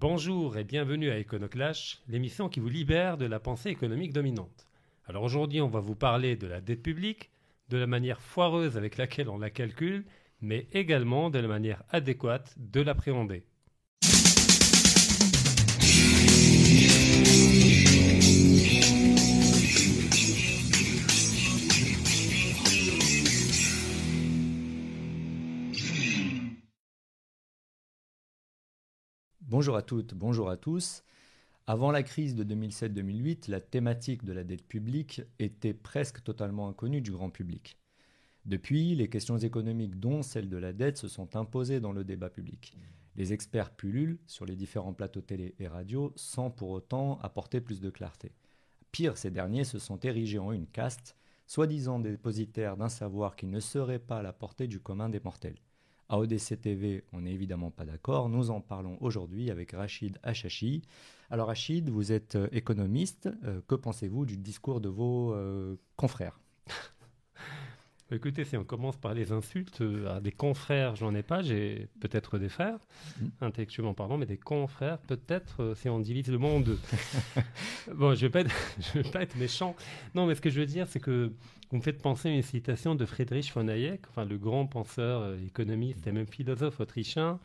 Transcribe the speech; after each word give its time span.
Bonjour 0.00 0.56
et 0.56 0.62
bienvenue 0.62 1.10
à 1.10 1.18
Econoclash, 1.18 1.98
l'émission 2.06 2.48
qui 2.48 2.60
vous 2.60 2.68
libère 2.68 3.18
de 3.18 3.26
la 3.26 3.40
pensée 3.40 3.70
économique 3.70 4.12
dominante. 4.12 4.68
Alors 5.08 5.24
aujourd'hui, 5.24 5.60
on 5.60 5.66
va 5.66 5.80
vous 5.80 5.96
parler 5.96 6.36
de 6.36 6.46
la 6.46 6.60
dette 6.60 6.84
publique, 6.84 7.32
de 7.68 7.78
la 7.78 7.88
manière 7.88 8.20
foireuse 8.20 8.76
avec 8.76 8.96
laquelle 8.96 9.28
on 9.28 9.38
la 9.38 9.50
calcule, 9.50 10.04
mais 10.40 10.68
également 10.72 11.30
de 11.30 11.40
la 11.40 11.48
manière 11.48 11.82
adéquate 11.90 12.54
de 12.58 12.80
l'appréhender. 12.80 13.42
Bonjour 29.50 29.76
à 29.76 29.82
toutes, 29.82 30.12
bonjour 30.12 30.50
à 30.50 30.58
tous. 30.58 31.02
Avant 31.66 31.90
la 31.90 32.02
crise 32.02 32.34
de 32.34 32.44
2007-2008, 32.44 33.50
la 33.50 33.62
thématique 33.62 34.22
de 34.22 34.34
la 34.34 34.44
dette 34.44 34.68
publique 34.68 35.22
était 35.38 35.72
presque 35.72 36.22
totalement 36.22 36.68
inconnue 36.68 37.00
du 37.00 37.12
grand 37.12 37.30
public. 37.30 37.78
Depuis, 38.44 38.94
les 38.94 39.08
questions 39.08 39.38
économiques, 39.38 39.98
dont 39.98 40.20
celle 40.20 40.50
de 40.50 40.58
la 40.58 40.74
dette, 40.74 40.98
se 40.98 41.08
sont 41.08 41.34
imposées 41.34 41.80
dans 41.80 41.92
le 41.92 42.04
débat 42.04 42.28
public. 42.28 42.76
Les 43.16 43.32
experts 43.32 43.70
pullulent 43.70 44.18
sur 44.26 44.44
les 44.44 44.54
différents 44.54 44.92
plateaux 44.92 45.22
télé 45.22 45.54
et 45.58 45.66
radio 45.66 46.12
sans 46.14 46.50
pour 46.50 46.68
autant 46.68 47.18
apporter 47.20 47.62
plus 47.62 47.80
de 47.80 47.88
clarté. 47.88 48.32
Pire, 48.92 49.16
ces 49.16 49.30
derniers 49.30 49.64
se 49.64 49.78
sont 49.78 49.98
érigés 50.00 50.38
en 50.38 50.52
une 50.52 50.66
caste, 50.66 51.16
soi-disant 51.46 52.00
dépositaires 52.00 52.76
d'un 52.76 52.90
savoir 52.90 53.34
qui 53.34 53.46
ne 53.46 53.60
serait 53.60 53.98
pas 53.98 54.18
à 54.18 54.22
la 54.22 54.34
portée 54.34 54.66
du 54.66 54.78
commun 54.78 55.08
des 55.08 55.20
mortels. 55.20 55.56
À 56.10 56.18
ODC 56.18 56.60
TV, 56.62 57.04
on 57.12 57.20
n'est 57.20 57.34
évidemment 57.34 57.70
pas 57.70 57.84
d'accord. 57.84 58.30
Nous 58.30 58.50
en 58.50 58.62
parlons 58.62 58.96
aujourd'hui 59.00 59.50
avec 59.50 59.72
Rachid 59.72 60.18
Achachi. 60.22 60.82
Alors 61.28 61.48
Rachid, 61.48 61.90
vous 61.90 62.12
êtes 62.12 62.36
euh, 62.36 62.48
économiste. 62.50 63.28
Euh, 63.44 63.60
que 63.68 63.74
pensez-vous 63.74 64.24
du 64.24 64.38
discours 64.38 64.80
de 64.80 64.88
vos 64.88 65.34
euh, 65.34 65.76
confrères? 65.96 66.40
Écoutez, 68.10 68.44
si 68.44 68.56
on 68.56 68.64
commence 68.64 68.96
par 68.96 69.12
les 69.12 69.32
insultes 69.32 69.82
euh, 69.82 70.16
à 70.16 70.20
des 70.20 70.32
confrères, 70.32 70.96
j'en 70.96 71.14
ai 71.14 71.22
pas, 71.22 71.42
j'ai 71.42 71.88
peut-être 72.00 72.38
des 72.38 72.48
frères, 72.48 72.78
mm. 73.20 73.26
intellectuellement 73.42 73.92
parlant, 73.92 74.16
mais 74.16 74.24
des 74.24 74.38
confrères, 74.38 74.96
peut-être, 74.98 75.62
euh, 75.62 75.74
si 75.74 75.90
on 75.90 76.00
divise 76.00 76.30
le 76.30 76.38
monde. 76.38 76.78
bon, 77.94 78.14
je 78.14 78.24
ne 78.24 78.32
vais, 78.32 78.44
vais, 78.94 79.10
pas 79.10 79.20
être 79.20 79.36
méchant. 79.36 79.76
Non, 80.14 80.24
mais 80.24 80.34
ce 80.34 80.40
que 80.40 80.48
je 80.48 80.58
veux 80.58 80.66
dire, 80.66 80.86
c'est 80.88 81.00
que 81.00 81.34
vous 81.70 81.76
me 81.76 81.82
faites 81.82 82.00
penser 82.00 82.30
à 82.30 82.32
une 82.32 82.40
citation 82.40 82.94
de 82.94 83.04
Friedrich 83.04 83.52
von 83.52 83.68
Hayek, 83.68 84.00
enfin, 84.08 84.24
le 84.24 84.38
grand 84.38 84.66
penseur, 84.66 85.20
euh, 85.20 85.36
économiste 85.46 86.06
et 86.06 86.12
même 86.12 86.26
philosophe 86.26 86.80
autrichien, 86.80 87.38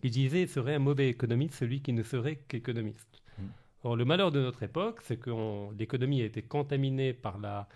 qui 0.00 0.08
disait 0.08 0.42
il 0.42 0.48
serait 0.48 0.76
un 0.76 0.78
mauvais 0.78 1.10
économiste 1.10 1.56
celui 1.56 1.82
qui 1.82 1.92
ne 1.92 2.02
serait 2.02 2.36
qu'économiste. 2.48 3.20
Mm. 3.38 3.42
Or, 3.84 3.96
le 3.96 4.06
malheur 4.06 4.32
de 4.32 4.40
notre 4.40 4.62
époque, 4.62 5.00
c'est 5.02 5.18
que 5.18 5.30
l'économie 5.78 6.22
a 6.22 6.24
été 6.24 6.40
contaminée 6.40 7.12
par 7.12 7.38
la 7.38 7.68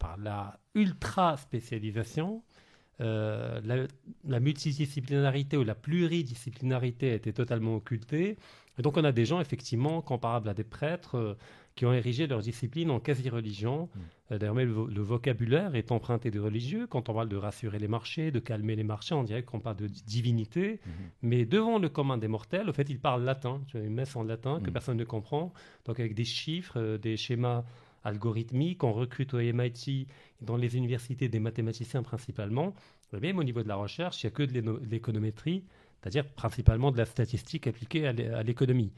par 0.00 0.16
la 0.16 0.58
ultra 0.74 1.36
spécialisation, 1.36 2.42
euh, 3.00 3.60
la, 4.24 4.40
multidisciplinarité 4.40 5.56
ou 5.56 5.64
la 5.64 5.74
pluridisciplinarité 5.74 7.12
a 7.12 7.14
été 7.14 7.32
totalement 7.32 7.76
occultée. 7.76 8.36
Et 8.78 8.82
donc 8.82 8.96
on 8.96 9.04
a 9.04 9.12
des 9.12 9.24
gens 9.24 9.40
effectivement 9.40 10.02
comparables 10.02 10.48
à 10.48 10.54
des 10.54 10.64
prêtres 10.64 11.16
euh, 11.16 11.34
qui 11.76 11.86
ont 11.86 11.94
érigé 11.94 12.26
leur 12.26 12.40
discipline 12.40 12.90
en 12.90 13.00
quasi-religion. 13.00 13.88
Mm. 13.94 14.00
Euh, 14.32 14.38
d'ailleurs, 14.38 14.54
le, 14.54 15.00
vocabulaire 15.00 15.74
est 15.76 15.92
emprunté 15.92 16.30
de 16.30 16.40
religieux. 16.40 16.86
Quand 16.86 17.08
on 17.08 17.14
parle 17.14 17.30
de 17.30 17.36
rassurer 17.36 17.78
les 17.78 17.88
marchés, 17.88 18.30
de 18.30 18.38
calmer 18.38 18.76
les 18.76 18.84
marchés, 18.84 19.14
on 19.14 19.22
dirait 19.22 19.44
qu'on 19.44 19.60
parle 19.60 19.76
de 19.76 19.86
divinité. 19.86 20.74
Mm-hmm. 20.74 20.90
Mais 21.22 21.44
devant 21.46 21.78
le 21.78 21.88
commun 21.88 22.18
des 22.18 22.28
mortels, 22.28 22.68
au 22.68 22.72
fait, 22.74 22.90
ils 22.90 23.00
parlent 23.00 23.24
latin. 23.24 23.62
Une 23.72 23.94
messe 23.94 24.14
en 24.14 24.24
latin 24.24 24.60
que 24.62 24.68
mm. 24.68 24.72
personne 24.74 24.96
ne 24.98 25.04
comprend. 25.04 25.54
Donc 25.86 26.00
avec 26.00 26.14
des 26.14 26.26
chiffres, 26.26 26.98
des 26.98 27.16
schémas 27.16 27.64
algorithmique, 28.04 28.84
on 28.84 28.92
recrute 28.92 29.34
au 29.34 29.38
MIT, 29.38 30.06
dans 30.40 30.56
les 30.56 30.76
universités 30.76 31.28
des 31.28 31.40
mathématiciens 31.40 32.02
principalement, 32.02 32.74
même 33.12 33.38
au 33.38 33.44
niveau 33.44 33.62
de 33.62 33.68
la 33.68 33.76
recherche, 33.76 34.22
il 34.22 34.26
n'y 34.26 34.32
a 34.32 34.36
que 34.36 34.42
de 34.42 34.80
l'économétrie, 34.88 35.64
c'est-à-dire 36.00 36.26
principalement 36.26 36.90
de 36.90 36.98
la 36.98 37.04
statistique 37.04 37.66
appliquée 37.66 38.06
à 38.06 38.42
l'économie. 38.42 38.92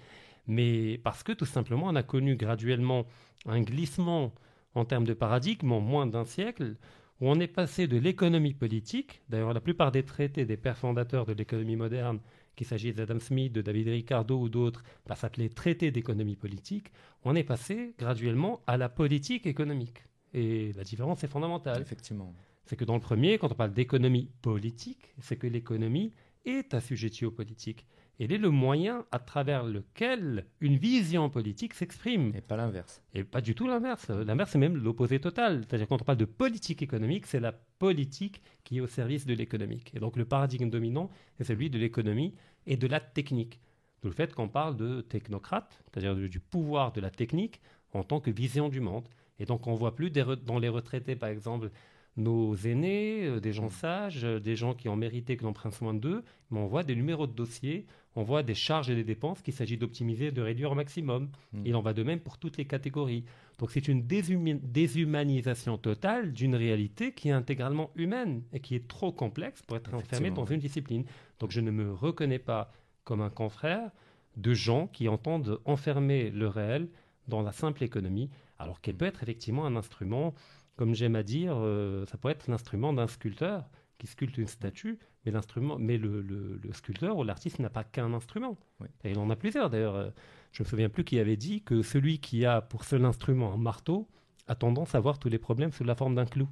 Mais 0.47 0.99
parce 0.99 1.23
que 1.23 1.33
tout 1.33 1.47
simplement, 1.47 1.87
on 1.87 1.97
a 1.97 2.03
connu 2.03 2.37
graduellement 2.37 3.07
un 3.47 3.61
glissement 3.61 4.33
en 4.75 4.85
termes 4.85 5.05
de 5.05 5.15
paradigme 5.15 5.73
en 5.73 5.81
moins 5.81 6.07
d'un 6.07 6.25
siècle, 6.25 6.77
où 7.21 7.29
on 7.29 7.39
est 7.39 7.47
passé 7.47 7.87
de 7.87 7.99
l'économie 7.99 8.55
politique, 8.55 9.23
d'ailleurs 9.29 9.53
la 9.53 9.61
plupart 9.61 9.93
des 9.93 10.03
traités 10.03 10.45
des 10.45 10.57
pères 10.57 10.79
fondateurs 10.79 11.27
de 11.27 11.33
l'économie 11.33 11.77
moderne 11.77 12.19
qu'il 12.57 12.67
s'agisse 12.67 12.95
d'Adam 12.95 13.19
Smith, 13.19 13.53
de 13.53 13.63
David 13.63 13.89
Ricardo 13.89 14.39
ou 14.39 14.49
d'autres, 14.49 14.83
ça 15.09 15.15
s'appelait 15.15 15.49
traité 15.49 15.91
d'économie 15.91 16.37
politique, 16.37 16.93
on 17.25 17.35
est 17.35 17.45
passé 17.45 17.95
graduellement 17.99 18.61
à 18.67 18.77
la 18.77 18.89
politique 18.89 19.47
économique. 19.47 20.03
Et 20.35 20.73
la 20.73 20.85
différence 20.85 21.23
est 21.25 21.29
fondamentale. 21.29 21.83
Effectivement. 21.83 22.35
C'est 22.65 22.77
que 22.77 22.85
dans 22.85 22.95
le 22.95 23.01
premier, 23.01 23.39
quand 23.39 23.51
on 23.51 23.55
parle 23.55 23.73
d'économie 23.73 24.31
politique, 24.41 25.15
c'est 25.21 25.37
que 25.37 25.47
l'économie 25.47 26.13
est 26.45 26.75
assujettie 26.75 27.25
aux 27.25 27.31
politiques. 27.31 27.87
Elle 28.25 28.31
est 28.31 28.39
le 28.39 28.51
moyen 28.51 29.05
à 29.11 29.19
travers 29.19 29.65
lequel 29.65 30.47
une 30.61 30.77
vision 30.77 31.29
politique 31.29 31.75
s'exprime. 31.75 32.33
Et 32.37 32.41
pas 32.41 32.57
l'inverse. 32.57 33.03
Et 33.15 33.25
pas 33.25 33.41
du 33.41 33.57
tout 33.57 33.67
l'inverse. 33.67 34.11
L'inverse, 34.11 34.53
c'est 34.53 34.59
même 34.59 34.77
l'opposé 34.77 35.19
total. 35.19 35.65
C'est-à-dire 35.67 35.89
quand 35.89 36.01
on 36.01 36.05
parle 36.05 36.19
de 36.19 36.25
politique 36.25 36.83
économique, 36.83 37.27
c'est 37.27 37.41
la 37.41 37.51
politique 37.51 38.41
qui 38.63 38.79
est 38.79 38.81
au 38.81 38.87
service 38.87 39.27
de 39.27 39.35
l'économique. 39.35 39.91
Et 39.97 39.99
donc 39.99 40.17
le 40.17 40.25
paradigme 40.25 40.71
dominant, 40.71 41.11
c'est 41.37 41.43
celui 41.43 41.69
de 41.69 41.81
l'économie 41.81 42.33
et 42.65 42.77
de 42.77 42.87
la 42.87 43.01
technique. 43.01 43.61
D'où 44.03 44.09
le 44.09 44.15
fait 44.15 44.33
qu'on 44.33 44.49
parle 44.49 44.77
de 44.77 45.01
technocrate, 45.01 45.83
c'est-à-dire 45.85 46.15
du 46.15 46.39
pouvoir 46.39 46.93
de 46.93 47.01
la 47.01 47.11
technique 47.11 47.61
en 47.93 48.05
tant 48.05 48.21
que 48.21 48.31
vision 48.31 48.69
du 48.69 48.79
monde. 48.79 49.09
Et 49.41 49.47
donc 49.47 49.67
on 49.67 49.75
voit 49.75 49.97
plus 49.97 50.13
dans 50.13 50.61
les 50.61 50.69
retraités, 50.69 51.17
par 51.17 51.29
exemple, 51.29 51.73
nos 52.17 52.55
aînés, 52.57 53.25
euh, 53.25 53.41
des 53.41 53.53
gens 53.53 53.71
sages, 53.71 54.25
euh, 54.25 54.39
des 54.39 54.57
gens 54.57 54.75
qui 54.75 54.89
ont 54.89 54.97
mérité 54.97 55.37
que 55.37 55.45
l'on 55.45 55.53
prenne 55.53 55.73
soin 55.73 55.95
d'eux, 55.95 56.23
mais 56.51 56.59
on 56.59 56.67
voit 56.67 56.83
des 56.83 56.95
numéros 56.95 57.27
de 57.27 57.33
dossier, 57.33 57.87
on 58.17 58.23
voit 58.23 58.43
des 58.43 58.55
charges 58.55 58.91
et 58.91 58.95
des 58.95 59.05
dépenses 59.05 59.41
qu'il 59.41 59.55
s'agit 59.55 59.79
d'optimiser, 59.79 60.31
de 60.31 60.43
réduire 60.43 60.73
au 60.73 60.75
maximum. 60.75 61.31
Hmm. 61.53 61.63
Il 61.65 61.75
en 61.75 61.81
va 61.81 61.95
de 61.95 62.03
même 62.03 62.21
pour 62.21 62.39
toutes 62.39 62.59
les 62.59 62.67
catégories. 62.67 63.25
Donc 63.59 63.71
c'est 63.71 63.89
une 63.89 64.03
déshumanisation 64.07 65.79
totale 65.79 66.33
d'une 66.33 66.55
réalité 66.55 67.13
qui 67.13 67.29
est 67.29 67.33
intégralement 67.33 67.91
humaine 67.97 68.43
et 68.53 68.61
qui 68.61 68.75
est 68.75 68.89
trop 68.89 69.13
complexe 69.13 69.63
pour 69.63 69.77
être 69.77 69.95
enfermée 69.95 70.31
dans 70.31 70.45
une 70.45 70.61
discipline. 70.61 71.05
Donc 71.39 71.51
je 71.51 71.61
ne 71.61 71.71
me 71.71 71.93
reconnais 71.93 72.39
pas 72.39 72.73
comme 73.05 73.23
un 73.23 73.31
confrère 73.31 73.91
de 74.37 74.53
gens 74.53 74.87
qui 74.87 75.09
entendent 75.09 75.61
enfermer 75.65 76.31
le 76.31 76.49
réel 76.49 76.89
dans 77.29 77.43
la 77.43 77.53
simple 77.53 77.85
économie, 77.85 78.31
alors 78.59 78.81
qu'elle 78.81 78.97
peut 78.97 79.05
être 79.05 79.23
effectivement 79.23 79.67
un 79.67 79.77
instrument 79.77 80.35
comme 80.77 80.95
j'aime 80.95 81.17
à 81.17 81.23
dire, 81.23 81.55
euh, 81.57 82.07
ça 82.07 82.17
pourrait 82.19 82.33
être 82.35 82.49
l'instrument 82.49 82.93
d'un 82.93 83.07
sculpteur 83.07 83.69
qui 83.99 84.07
sculpte 84.07 84.37
une 84.39 84.47
statue, 84.47 84.99
mais, 85.25 85.33
l'instrument, 85.33 85.77
mais 85.79 85.99
le, 85.99 86.61
sculpteur 86.73 87.17
ou 87.17 87.25
l'artiste 87.25 87.59
n'a 87.59 87.71
pas 87.71 87.85
qu'un 87.85 88.13
instrument. 88.15 88.59
Et 89.05 89.13
il 89.13 89.19
en 89.19 89.31
a 89.31 89.37
plusieurs 89.37 89.71
d'ailleurs. 89.71 89.95
Euh, 89.95 90.11
je 90.51 90.63
ne 90.63 90.67
me 90.67 90.69
souviens 90.69 90.89
plus 90.89 91.05
qui 91.05 91.19
avait 91.19 91.37
dit 91.37 91.63
que 91.63 91.83
celui 91.83 92.19
qui 92.19 92.45
a 92.45 92.61
pour 92.61 92.85
seul 92.85 93.05
instrument 93.05 93.55
un 93.55 93.57
marteau 93.57 94.09
a 94.49 94.55
tendance 94.55 94.95
à 94.95 95.01
voir 95.01 95.19
tous 95.19 95.29
les 95.29 95.39
problèmes 95.39 95.73
sous 95.73 95.85
la 95.85 95.95
forme 95.95 96.15
d'un 96.15 96.27
clou. 96.27 96.49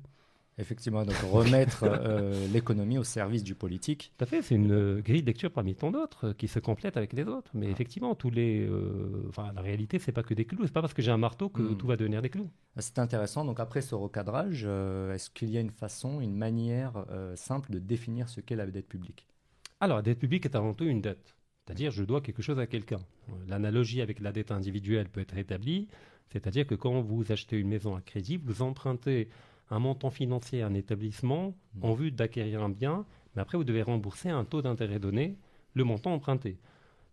Effectivement, 0.61 1.05
donc 1.05 1.17
remettre 1.17 1.85
euh, 1.85 2.47
l'économie 2.53 2.99
au 2.99 3.05
service 3.05 3.43
du 3.43 3.55
politique. 3.55 4.13
Tout 4.19 4.25
à 4.25 4.27
fait, 4.27 4.43
c'est 4.43 4.55
une 4.55 4.73
euh, 4.73 5.01
grille 5.01 5.23
de 5.23 5.27
lecture 5.27 5.51
parmi 5.51 5.75
tant 5.75 5.91
d'autres 5.91 6.29
euh, 6.29 6.33
qui 6.35 6.49
se 6.49 6.59
complète 6.59 6.99
avec 6.99 7.15
les 7.15 7.25
autres. 7.25 7.51
Mais 7.55 7.67
ah. 7.69 7.71
effectivement, 7.71 8.15
tous 8.15 8.31
les, 8.31 8.69
enfin, 9.29 9.53
la 9.55 9.63
réalité, 9.63 9.99
c'est 9.99 10.13
pas 10.13 10.23
que 10.23 10.35
des 10.35 10.45
clous. 10.45 10.67
C'est 10.67 10.73
pas 10.73 10.83
parce 10.83 10.93
que 10.93 11.01
j'ai 11.01 11.11
un 11.11 11.17
marteau 11.17 11.49
que 11.49 11.63
hmm. 11.63 11.79
tout 11.79 11.87
va 11.87 11.97
devenir 11.97 12.21
des 12.21 12.29
clous. 12.29 12.51
Ah, 12.77 12.83
c'est 12.83 12.99
intéressant. 12.99 13.45
Donc 13.45 13.59
après 13.59 13.81
ce 13.81 13.95
recadrage, 13.95 14.65
est-ce 14.65 15.31
qu'il 15.31 15.51
y 15.51 15.57
a 15.57 15.61
une 15.61 15.71
façon, 15.71 16.21
une 16.21 16.37
manière 16.37 17.05
simple 17.35 17.73
de 17.73 17.79
définir 17.79 18.29
ce 18.29 18.41
qu'est 18.41 18.57
la 18.57 18.67
dette 18.67 18.89
publique? 18.89 19.27
Alors, 19.81 19.97
la 19.97 20.03
dette 20.03 20.19
publique 20.19 20.45
est 20.45 20.55
avant 20.55 20.75
tout 20.75 20.85
une 20.85 21.01
dette. 21.01 21.35
C'est-à-dire, 21.65 21.91
je 21.91 22.05
dois 22.05 22.21
quelque 22.21 22.43
chose 22.43 22.59
à 22.59 22.67
quelqu'un. 22.67 23.01
L'analogie 23.49 24.03
avec 24.03 24.21
la 24.21 24.33
dette 24.33 24.51
individuelle 24.51 25.09
peut 25.09 25.21
être 25.21 25.39
établie. 25.39 25.89
C'est-à-dire 26.29 26.67
que 26.67 26.75
quand 26.75 27.01
vous 27.01 27.33
achetez 27.33 27.57
une 27.57 27.69
maison 27.69 27.97
à 27.97 28.01
crédit, 28.01 28.37
vous 28.37 28.63
empruntez 28.63 29.29
un 29.71 29.79
montant 29.79 30.11
financier 30.11 30.63
à 30.63 30.67
un 30.67 30.75
établissement 30.75 31.55
mmh. 31.75 31.85
en 31.85 31.95
vue 31.95 32.11
d'acquérir 32.11 32.63
un 32.63 32.69
bien, 32.69 33.07
mais 33.35 33.43
après 33.43 33.57
vous 33.57 33.65
devez 33.65 33.83
rembourser 33.83 34.29
un 34.29 34.45
taux 34.45 34.63
d'intérêt 34.63 34.99
donné, 34.99 35.37
le 35.75 35.85
montant 35.85 36.13
emprunté. 36.13 36.59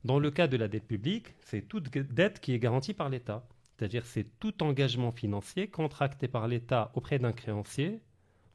Dans 0.03 0.19
le 0.19 0.31
cas 0.31 0.47
de 0.47 0.57
la 0.57 0.67
dette 0.67 0.87
publique, 0.87 1.35
c'est 1.39 1.67
toute 1.67 1.89
dette 1.89 2.39
qui 2.39 2.53
est 2.53 2.59
garantie 2.59 2.93
par 2.93 3.09
l'État. 3.09 3.47
C'est-à-dire 3.77 4.05
c'est 4.05 4.25
tout 4.39 4.63
engagement 4.63 5.11
financier 5.11 5.67
contracté 5.67 6.27
par 6.27 6.47
l'État 6.47 6.91
auprès 6.95 7.19
d'un 7.19 7.31
créancier 7.31 7.99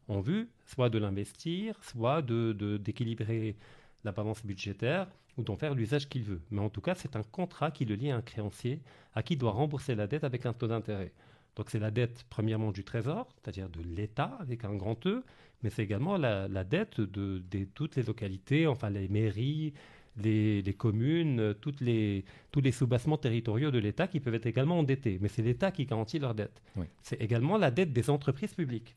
en 0.09 0.21
vue 0.21 0.49
soit 0.67 0.91
de 0.91 0.99
l'investir, 0.99 1.83
soit 1.83 2.23
d'équilibrer 2.23 3.53
de, 3.53 3.57
la 4.05 4.13
balance 4.13 4.45
budgétaire 4.45 5.09
ou 5.37 5.43
d'en 5.43 5.57
faire 5.57 5.75
l'usage 5.75 6.09
qu'il 6.09 6.25
veut. 6.25 6.43
Mais 6.51 6.61
en 6.61 6.71
tout 6.71 6.81
cas, 6.81 6.95
c'est 6.95 7.17
un 7.17 7.23
contrat 7.23 7.71
qui 7.71 7.85
le 7.85 7.95
lie 7.95 8.11
à 8.11 8.17
un 8.17 8.23
créancier 8.23 8.81
à 9.15 9.23
qui 9.23 9.37
doit 9.37 9.53
rembourser 9.53 9.95
la 9.95 10.07
dette 10.07 10.25
avec 10.25 10.45
un 10.45 10.53
taux 10.53 10.67
d'intérêt. 10.67 11.13
Donc 11.57 11.71
c'est 11.71 11.79
la 11.79 11.91
dette 11.91 12.25
premièrement 12.31 12.73
du 12.73 12.85
Trésor, 12.85 13.29
c'est-à-dire 13.35 13.69
de 13.69 13.81
l'État 13.83 14.37
avec 14.41 14.65
un 14.65 14.75
grand 14.75 15.07
E, 15.07 15.23
mais 15.63 15.71
c'est 15.71 15.83
également 15.83 16.17
la, 16.17 16.65
dette 16.65 17.01
de, 17.01 17.43
toutes 17.75 17.97
les 17.97 18.03
localités, 18.03 18.67
enfin 18.67 18.91
les 18.91 19.09
mairies, 19.09 19.75
les, 20.17 20.75
communes, 20.77 21.55
toutes 21.61 21.81
les, 21.81 22.25
tous 22.51 22.61
les 22.61 22.73
sous-bassements 22.73 23.17
territoriaux 23.17 23.71
de 23.71 23.79
l'État 23.79 24.09
qui 24.09 24.21
peuvent 24.21 24.35
être 24.35 24.47
également 24.47 24.79
endettés. 24.79 25.19
Mais 25.21 25.29
c'est 25.29 25.43
l'État 25.43 25.71
qui 25.71 25.87
garantit 25.87 26.19
leur 26.19 26.35
dette. 26.35 26.63
C'est 27.03 27.21
également 27.21 27.57
la 27.57 27.71
dette 27.71 27.93
des 27.93 28.11
entreprises 28.11 28.55
publiques, 28.55 28.97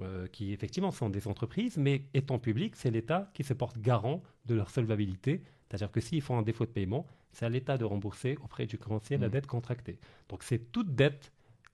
euh, 0.00 0.26
qui 0.28 0.52
effectivement 0.52 0.90
sont 0.90 1.08
des 1.08 1.26
entreprises, 1.28 1.76
mais 1.76 2.02
étant 2.14 2.38
publiques, 2.38 2.76
c'est 2.76 2.90
l'État 2.90 3.30
qui 3.34 3.44
se 3.44 3.54
porte 3.54 3.78
garant 3.78 4.22
de 4.46 4.54
leur 4.54 4.70
solvabilité. 4.70 5.42
C'est-à-dire 5.68 5.90
que 5.90 6.00
s'ils 6.00 6.20
font 6.20 6.36
un 6.36 6.42
défaut 6.42 6.66
de 6.66 6.70
paiement, 6.70 7.06
c'est 7.32 7.46
à 7.46 7.48
l'État 7.48 7.78
de 7.78 7.84
rembourser 7.84 8.36
auprès 8.44 8.66
du 8.66 8.76
créancier 8.76 9.16
la 9.16 9.30
dette 9.30 9.46
contractée. 9.46 9.98
Donc 10.28 10.42
c'est 10.42 10.70
toute 10.70 10.94
dette 10.94 11.32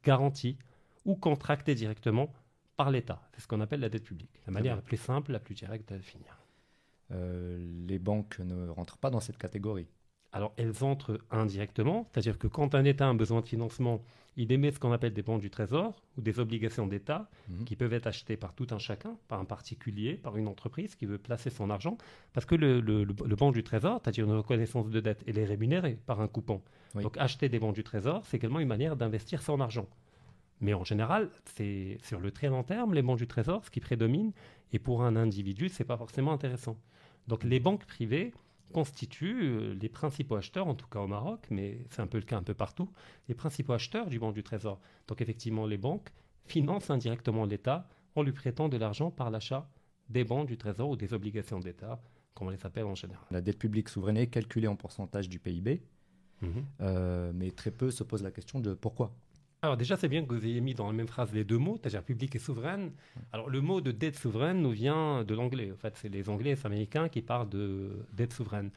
garantie 0.09 0.57
ou 1.05 1.15
contractée 1.17 1.75
directement 1.75 2.33
par 2.79 2.91
l'État. 2.91 3.21
C'est 3.33 3.43
ce 3.43 3.47
qu'on 3.49 3.61
appelle 3.61 3.81
la 3.81 3.91
dette 3.91 4.05
publique. 4.05 4.41
La 4.47 4.53
manière 4.53 4.77
la 4.77 4.83
plus 4.83 4.97
simple, 4.97 5.33
la 5.33 5.39
plus 5.39 5.55
directe 5.55 5.93
à 5.93 5.97
définir. 5.97 6.33
Euh, 7.11 7.59
les 7.87 7.99
banques 7.99 8.39
ne 8.39 8.69
rentrent 8.69 8.97
pas 8.97 9.11
dans 9.11 9.21
cette 9.21 9.37
catégorie. 9.37 9.89
Alors 10.33 10.53
elles 10.57 10.85
entrent 10.85 11.19
indirectement, 11.31 12.09
c'est-à-dire 12.13 12.39
que 12.39 12.47
quand 12.47 12.75
un 12.75 12.85
État 12.85 13.07
a 13.07 13.09
un 13.09 13.15
besoin 13.15 13.41
de 13.41 13.47
financement, 13.47 14.03
il 14.37 14.53
émet 14.53 14.71
ce 14.71 14.79
qu'on 14.79 14.93
appelle 14.93 15.13
des 15.13 15.23
bons 15.23 15.39
du 15.39 15.51
Trésor 15.51 16.01
ou 16.17 16.21
des 16.21 16.39
obligations 16.39 16.87
d'État 16.87 17.29
mhm. 17.49 17.65
qui 17.65 17.75
peuvent 17.75 17.93
être 17.93 18.07
achetées 18.07 18.37
par 18.37 18.55
tout 18.55 18.69
un 18.71 18.79
chacun, 18.79 19.17
par 19.27 19.41
un 19.41 19.45
particulier, 19.45 20.15
par 20.15 20.37
une 20.37 20.47
entreprise 20.47 20.95
qui 20.95 21.07
veut 21.07 21.19
placer 21.19 21.51
son 21.51 21.71
argent, 21.71 21.99
parce 22.33 22.47
que 22.47 22.55
le, 22.55 22.81
le, 22.81 23.05
bon 23.05 23.51
du 23.51 23.65
Trésor, 23.65 24.01
c'est-à-dire 24.03 24.27
une 24.27 24.37
reconnaissance 24.37 24.89
de 24.91 25.01
dette, 25.01 25.25
elle 25.27 25.39
est 25.39 25.45
rémunérée 25.45 25.99
par 26.07 26.21
un 26.21 26.29
coupon. 26.29 26.63
Donc 26.95 27.19
acheter 27.19 27.49
des 27.49 27.59
bons 27.59 27.73
du 27.73 27.83
Trésor, 27.83 28.25
c'est 28.27 28.37
également 28.37 28.61
une 28.61 28.69
manière 28.69 28.97
d'investir 28.97 29.43
son 29.43 29.61
argent. 29.61 29.89
Mais 30.61 30.73
en 30.75 30.85
général, 30.85 31.31
c'est 31.45 31.99
sur 32.03 32.21
le 32.21 32.31
très 32.31 32.49
long 32.49 32.63
terme, 32.63 32.95
les 32.95 33.03
bons 33.03 33.17
du 33.17 33.27
Trésor, 33.27 33.65
ce 33.65 33.71
qui 33.71 33.81
prédomine, 33.81 34.33
et 34.73 34.79
pour 34.79 35.03
un 35.03 35.17
individu, 35.17 35.69
ce 35.69 35.83
n'est 35.83 35.87
pas 35.87 35.97
forcément 35.97 36.33
intéressant. 36.33 36.77
Donc 37.27 37.45
les 37.45 37.61
banques 37.61 37.85
privées 37.87 38.33
constituent 38.73 39.43
euh, 39.43 39.75
les 39.75 39.89
principaux 39.89 40.37
acheteurs, 40.37 40.67
en 40.67 40.75
tout 40.75 40.87
cas 40.87 41.01
au 41.01 41.07
Maroc, 41.07 41.47
mais 41.51 41.85
c'est 41.91 42.03
un 42.03 42.07
peu 42.07 42.19
le 42.19 42.25
cas 42.25 42.37
un 42.37 42.43
peu 42.43 42.55
partout, 42.55 42.91
les 43.29 43.35
principaux 43.35 43.73
acheteurs 43.73 44.09
du 44.09 44.19
banc 44.19 44.33
du 44.33 44.43
Trésor. 44.43 44.81
Donc 45.07 45.21
effectivement, 45.21 45.67
les 45.67 45.79
banques 45.79 46.11
financent 46.45 46.91
indirectement 46.91 47.45
l'État 47.45 47.89
en 48.15 48.23
lui 48.23 48.33
prêtant 48.33 48.69
de 48.69 48.77
l'argent 48.77 49.11
par 49.11 49.31
l'achat 49.31 49.71
des 50.09 50.25
bons 50.25 50.45
du 50.45 50.57
Trésor 50.57 50.91
ou 50.91 50.97
des 50.97 51.13
obligations 51.13 51.61
d'État, 51.61 52.03
comme 52.35 52.49
on 52.49 52.51
les 52.51 52.65
appelle 52.65 52.85
en 52.85 52.95
général. 52.95 53.25
La 53.31 53.41
dette 53.41 53.59
publique 53.59 53.89
souveraine 53.89 54.17
est 54.17 54.29
calculée 54.29 54.69
en 54.69 54.77
pourcentage 54.77 55.29
du 55.29 55.39
PIB, 55.39 55.83
mhm. 56.41 56.65
euh, 56.81 57.33
mais 57.35 57.51
très 57.51 57.71
peu 57.71 57.91
se 57.91 58.03
posent 58.03 58.23
la 58.23 58.31
question 58.31 58.61
de 58.61 58.75
pourquoi 58.75 59.15
alors 59.61 59.77
déjà, 59.77 59.97
c'est 59.97 60.09
bien 60.09 60.25
que 60.25 60.33
vous 60.33 60.45
ayez 60.45 60.61
mis 60.61 60.75
dans 60.75 60.87
la 60.87 60.93
même 60.93 61.09
phrase 61.09 61.33
les 61.33 61.45
deux 61.45 61.59
mots, 61.59 61.79
c'est-à-dire 61.81 62.03
public 62.03 62.35
et 62.37 62.39
souveraine. 62.39 62.93
Alors 63.33 63.51
le 63.51 63.61
mot 63.61 63.81
de 63.81 63.91
dette 63.91 64.17
souveraine 64.17 64.63
nous 64.63 64.71
vient 64.71 65.25
de 65.25 65.35
l'anglais. 65.35 65.73
En 65.73 65.77
fait, 65.77 65.97
c'est 65.97 66.09
les 66.09 66.29
Anglais 66.29 66.51
et 66.51 66.55
les 66.55 66.67
Américains 66.67 67.09
qui 67.09 67.23
parlent 67.23 67.49
de 67.49 68.07
dette 68.13 68.33
souveraine. 68.33 68.71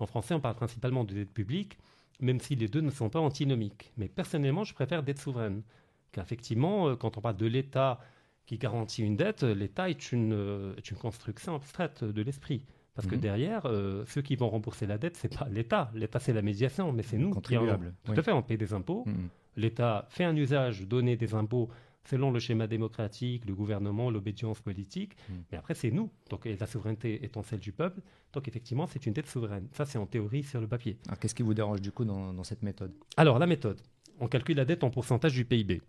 En 0.00 0.06
français, 0.06 0.34
on 0.34 0.40
parle 0.40 0.56
principalement 0.56 1.04
de 1.04 1.14
dette 1.14 1.32
publique, 1.32 1.78
même 2.20 2.40
si 2.40 2.56
les 2.56 2.66
deux 2.66 2.80
ne 2.80 2.90
sont 2.90 3.10
pas 3.10 3.20
antinomiques. 3.20 3.92
Mais 3.96 4.08
personnellement, 4.08 4.64
je 4.64 4.74
préfère 4.74 5.04
dette 5.04 5.20
souveraine. 5.20 5.62
Car 6.10 6.24
effectivement, 6.24 6.88
euh, 6.88 6.96
quand 6.96 7.16
on 7.16 7.20
parle 7.20 7.36
de 7.36 7.46
l'État 7.46 8.00
qui 8.46 8.58
garantit 8.58 9.02
une 9.02 9.16
dette, 9.16 9.44
l'État 9.44 9.88
est 9.88 10.10
une, 10.10 10.32
euh, 10.32 10.74
une 10.90 10.96
construction 10.96 11.54
abstraite 11.54 12.02
de 12.02 12.22
l'esprit. 12.22 12.64
Parce 12.96 13.06
que 13.06 13.14
mhm. 13.14 13.20
derrière, 13.20 13.62
euh, 13.66 14.04
ceux 14.06 14.22
qui 14.22 14.34
vont 14.36 14.48
rembourser 14.48 14.86
la 14.86 14.98
dette, 14.98 15.16
c'est 15.16 15.36
pas 15.36 15.48
l'État. 15.48 15.90
L'État, 15.94 16.18
c'est 16.18 16.32
la 16.32 16.42
médiation, 16.42 16.92
mais 16.92 17.02
c'est 17.04 17.18
nous 17.18 17.30
qui 17.40 17.56
en, 17.56 17.78
Tout 18.04 18.12
à 18.16 18.22
fait, 18.22 18.32
on 18.32 18.42
paye 18.42 18.58
des 18.58 18.72
impôts. 18.72 19.04
Mhm 19.06 19.28
l'État 19.56 20.06
fait 20.10 20.24
un 20.24 20.36
usage 20.36 20.82
donné 20.82 21.16
des 21.16 21.34
impôts 21.34 21.70
selon 22.04 22.30
le 22.30 22.38
schéma 22.38 22.66
démocratique, 22.66 23.44
le 23.46 23.54
gouvernement, 23.54 24.10
l'obédience 24.10 24.60
politique. 24.60 25.16
Hmm. 25.28 25.34
Mais 25.50 25.58
après, 25.58 25.74
c'est 25.74 25.90
nous. 25.90 26.10
Donc, 26.30 26.44
la 26.44 26.66
souveraineté 26.66 27.24
étant 27.24 27.42
celle 27.42 27.60
du 27.60 27.72
peuple. 27.72 28.00
Donc, 28.32 28.46
effectivement, 28.48 28.86
c'est 28.86 29.06
une 29.06 29.12
dette 29.12 29.28
souveraine. 29.28 29.68
Ça, 29.72 29.86
c'est 29.86 29.98
en 29.98 30.06
théorie 30.06 30.42
sur 30.42 30.60
le 30.60 30.68
papier. 30.68 30.98
qu'est-ce 31.20 31.34
qui 31.34 31.42
vous 31.42 31.54
dérange 31.54 31.80
du 31.80 31.92
coup 31.92 32.04
dans, 32.04 32.44
cette 32.44 32.62
méthode? 32.62 32.92
Alors, 33.16 33.38
la 33.38 33.46
méthode. 33.46 33.80
On 34.20 34.28
calcule 34.28 34.56
la 34.56 34.64
dette 34.64 34.84
en 34.84 34.90
pourcentage 34.90 35.32
du 35.32 35.44
PIB. 35.44 35.82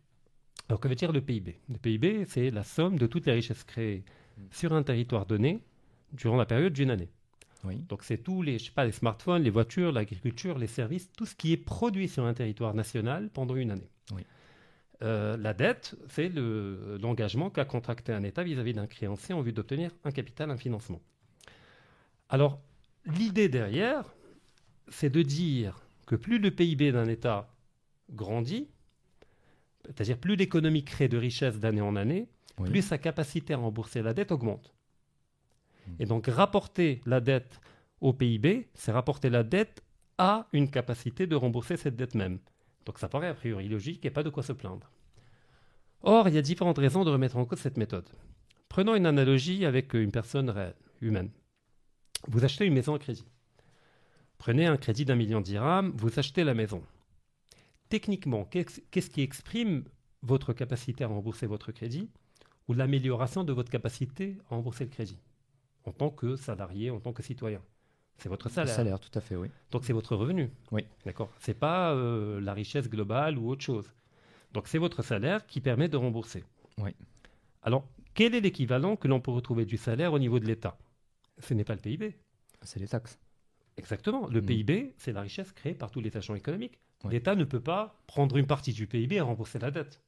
Alors, 0.69 0.79
que 0.79 0.87
veut 0.87 0.95
dire 0.95 1.11
le 1.11 1.21
PIB 1.21 1.59
Le 1.69 1.77
PIB, 1.77 2.25
c'est 2.27 2.49
la 2.49 2.63
somme 2.63 2.97
de 2.97 3.07
toutes 3.07 3.25
les 3.25 3.33
richesses 3.33 3.63
créées 3.63 4.03
hmm. 4.37 4.41
sur 4.51 4.73
un 4.73 4.83
territoire 4.83 5.25
donné 5.25 5.61
durant 6.13 6.37
la 6.37 6.45
période 6.45 6.73
d'une 6.73 6.91
année. 6.91 7.09
Donc 7.87 8.03
c'est 8.03 8.17
tous 8.17 8.41
les, 8.41 8.59
je 8.59 8.65
sais 8.65 8.71
pas, 8.71 8.85
les 8.85 8.91
smartphones, 8.91 9.43
les 9.43 9.49
voitures, 9.49 9.91
l'agriculture, 9.91 10.57
les 10.57 10.67
services, 10.67 11.11
tout 11.13 11.25
ce 11.25 11.35
qui 11.35 11.53
est 11.53 11.57
produit 11.57 12.07
sur 12.07 12.25
un 12.25 12.33
territoire 12.33 12.73
national 12.73 13.29
pendant 13.33 13.55
une 13.55 13.71
année. 13.71 13.89
Euh, 15.03 15.35
la 15.37 15.53
dette, 15.53 15.95
c'est 16.07 16.29
l'engagement 16.29 17.49
qu'a 17.49 17.65
contracté 17.65 18.13
un 18.13 18.23
État 18.23 18.43
vis-à-vis 18.43 18.73
d'un 18.73 18.87
créancier 18.87 19.35
en 19.35 19.41
vue 19.41 19.51
d'obtenir 19.51 19.91
un 20.03 20.11
capital, 20.11 20.49
un 20.51 20.57
financement. 20.57 21.01
Alors, 22.29 22.61
l'idée 23.05 23.49
derrière, 23.49 24.13
c'est 24.87 25.09
de 25.09 25.21
dire 25.21 25.81
que 26.05 26.15
plus 26.15 26.39
le 26.39 26.51
PIB 26.51 26.91
d'un 26.91 27.07
État 27.07 27.53
grandit, 28.11 28.69
c'est-à-dire 29.85 30.17
plus 30.17 30.35
l'économie 30.35 30.83
crée 30.83 31.07
de 31.07 31.17
richesses 31.17 31.59
d'année 31.59 31.81
en 31.81 31.95
année, 31.95 32.29
plus 32.63 32.81
sa 32.81 32.97
capacité 32.97 33.53
à 33.53 33.57
rembourser 33.57 34.01
la 34.01 34.13
dette 34.13 34.31
augmente. 34.31 34.73
Et 35.99 36.05
donc 36.05 36.27
rapporter 36.27 37.01
la 37.05 37.19
dette 37.19 37.59
au 38.01 38.13
PIB, 38.13 38.67
c'est 38.73 38.91
rapporter 38.91 39.29
la 39.29 39.43
dette 39.43 39.83
à 40.17 40.47
une 40.53 40.69
capacité 40.69 41.27
de 41.27 41.35
rembourser 41.35 41.77
cette 41.77 41.95
dette 41.95 42.15
même. 42.15 42.39
Donc 42.85 42.99
ça 42.99 43.09
paraît 43.09 43.27
a 43.27 43.33
priori 43.33 43.67
logique 43.67 44.05
et 44.05 44.11
pas 44.11 44.23
de 44.23 44.29
quoi 44.29 44.43
se 44.43 44.53
plaindre. 44.53 44.91
Or, 46.01 46.29
il 46.29 46.35
y 46.35 46.37
a 46.37 46.41
différentes 46.41 46.77
raisons 46.77 47.03
de 47.03 47.09
remettre 47.09 47.37
en 47.37 47.45
cause 47.45 47.59
cette 47.59 47.77
méthode. 47.77 48.07
Prenons 48.69 48.95
une 48.95 49.05
analogie 49.05 49.65
avec 49.65 49.93
une 49.93 50.11
personne 50.11 50.49
réelle, 50.49 50.75
humaine. 51.01 51.31
Vous 52.27 52.43
achetez 52.45 52.65
une 52.65 52.73
maison 52.73 52.93
à 52.93 52.99
crédit. 52.99 53.25
Prenez 54.37 54.65
un 54.67 54.77
crédit 54.77 55.05
d'un 55.05 55.15
million 55.15 55.41
de 55.41 55.97
vous 55.97 56.19
achetez 56.19 56.43
la 56.43 56.53
maison. 56.53 56.83
Techniquement, 57.89 58.45
qu'est-ce 58.45 59.09
qui 59.09 59.21
exprime 59.21 59.85
votre 60.21 60.53
capacité 60.53 61.03
à 61.03 61.07
rembourser 61.07 61.47
votre 61.47 61.71
crédit 61.71 62.09
ou 62.67 62.73
l'amélioration 62.73 63.43
de 63.43 63.53
votre 63.53 63.71
capacité 63.71 64.37
à 64.49 64.55
rembourser 64.55 64.83
le 64.83 64.89
crédit? 64.89 65.19
En 65.85 65.91
tant 65.91 66.09
que 66.09 66.35
salarié, 66.35 66.89
en 66.89 66.99
tant 66.99 67.13
que 67.13 67.23
citoyen. 67.23 67.61
C'est 68.17 68.29
votre 68.29 68.49
salaire. 68.49 68.73
Le 68.73 68.75
salaire, 68.75 68.99
tout 68.99 69.17
à 69.17 69.21
fait, 69.21 69.35
oui. 69.35 69.49
Donc 69.71 69.83
c'est 69.85 69.93
votre 69.93 70.15
revenu. 70.15 70.51
Oui. 70.71 70.85
D'accord. 71.05 71.29
C'est 71.39 71.53
pas 71.53 71.93
euh, 71.93 72.39
la 72.41 72.53
richesse 72.53 72.89
globale 72.89 73.37
ou 73.37 73.49
autre 73.49 73.63
chose. 73.63 73.91
Donc 74.53 74.67
c'est 74.67 74.77
votre 74.77 75.03
salaire 75.03 75.45
qui 75.45 75.59
permet 75.59 75.89
de 75.89 75.97
rembourser. 75.97 76.43
Oui. 76.77 76.91
Alors, 77.61 77.87
quel 78.13 78.35
est 78.35 78.41
l'équivalent 78.41 78.95
que 78.95 79.07
l'on 79.07 79.19
peut 79.19 79.31
retrouver 79.31 79.65
du 79.65 79.77
salaire 79.77 80.13
au 80.13 80.19
niveau 80.19 80.39
de 80.39 80.45
l'État? 80.45 80.77
Ce 81.39 81.53
n'est 81.53 81.65
pas 81.65 81.75
le 81.75 81.81
PIB. 81.81 82.15
C'est 82.61 82.79
les 82.79 82.87
taxes. 82.87 83.19
Exactement. 83.77 84.27
Le 84.27 84.41
mm. 84.41 84.45
PIB, 84.45 84.93
c'est 84.97 85.11
la 85.11 85.21
richesse 85.21 85.51
créée 85.51 85.73
par 85.73 85.91
tous 85.91 85.99
les 85.99 86.15
agents 86.15 86.35
économiques. 86.35 86.79
L'État 87.09 87.35
ne 87.35 87.43
peut 87.43 87.59
pas 87.59 88.01
prendre 88.07 88.37
une 88.37 88.47
partie 88.47 88.73
du 88.73 88.87
PIB 88.87 89.17
et 89.17 89.21
rembourser 89.21 89.59
la 89.59 89.69
dette. 89.69 90.01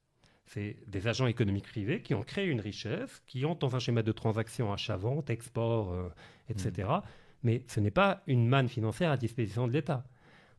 C'est 0.48 0.78
des 0.88 1.08
agents 1.08 1.28
économiques 1.28 1.68
privés 1.68 2.02
qui 2.02 2.14
ont 2.14 2.24
créé 2.24 2.46
une 2.46 2.62
richesse, 2.62 3.22
qui 3.28 3.46
ont 3.46 3.56
dans 3.56 3.76
un 3.76 3.80
schéma 3.80 4.02
de 4.02 4.12
transaction 4.14 4.72
achat-vente, 4.72 5.30
export, 5.30 5.92
euh, 5.92 6.10
etc. 6.50 6.88
Mm. 6.88 7.02
Mais 7.44 7.64
ce 7.68 7.80
n'est 7.80 7.92
pas 7.92 8.24
une 8.28 8.48
manne 8.48 8.70
financière 8.70 9.12
à 9.12 9.18
disposition 9.18 9.68
de 9.68 9.74
l'État. 9.74 10.06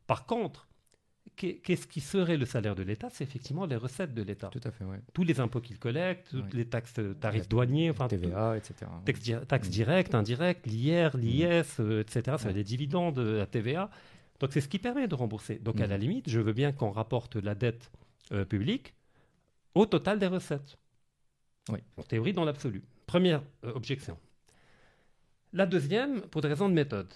Par 0.07 0.27
contre, 0.27 0.69
qu'est-ce 1.37 1.87
qui 1.87 2.01
serait 2.01 2.37
le 2.37 2.45
salaire 2.45 2.75
de 2.75 2.83
l'État? 2.83 3.09
C'est 3.11 3.25
effectivement 3.25 3.65
les 3.65 3.77
recettes 3.77 4.13
de 4.13 4.23
l'État. 4.23 4.49
Tout 4.49 4.61
à 4.65 4.71
fait, 4.71 4.85
oui. 4.85 4.97
Tous 5.15 5.25
les 5.25 5.41
impôts 5.41 5.61
qu'il 5.61 5.79
collecte, 5.79 6.29
toutes 6.31 6.55
les 6.55 6.67
taxes, 6.67 7.01
tarifs 7.21 7.49
douaniers, 7.49 7.91
enfin, 7.91 8.09
TVA, 8.09 8.57
etc. 8.57 8.91
Taxes, 9.47 9.71
directes, 9.71 10.15
indirectes, 10.15 10.67
l'IR, 10.67 11.17
mm. 11.17 11.21
l'IS, 11.21 11.81
etc. 12.01 12.23
Euh, 12.29 12.37
c'est 12.39 12.53
les 12.53 12.65
dividendes, 12.65 13.19
la 13.19 13.47
TVA. 13.47 13.91
Donc 14.41 14.53
c'est 14.53 14.61
ce 14.61 14.69
qui 14.69 14.79
permet 14.79 15.09
de 15.09 15.15
rembourser. 15.15 15.57
Donc 15.57 15.81
à 15.81 15.87
mm. 15.87 15.91
la 15.91 15.99
limite, 15.99 16.31
je 16.31 16.41
veux 16.41 16.53
bien 16.53 16.73
qu'on 16.73 16.91
rapporte 16.91 17.37
la 17.37 17.55
dette 17.55 17.91
euh, 18.33 18.45
publique 18.45 18.95
au 19.79 19.87
total 19.87 20.19
des 20.19 20.27
recettes. 20.27 20.77
Oui. 21.71 21.79
En 21.97 22.03
théorie, 22.03 22.33
dans 22.33 22.45
l'absolu. 22.45 22.83
Première 23.07 23.43
euh, 23.65 23.73
objection. 23.75 24.19
La 25.53 25.67
deuxième, 25.67 26.23
pour 26.23 26.43
des 26.43 26.49
raisons 26.49 26.69
de 26.69 26.75
méthode, 26.75 27.13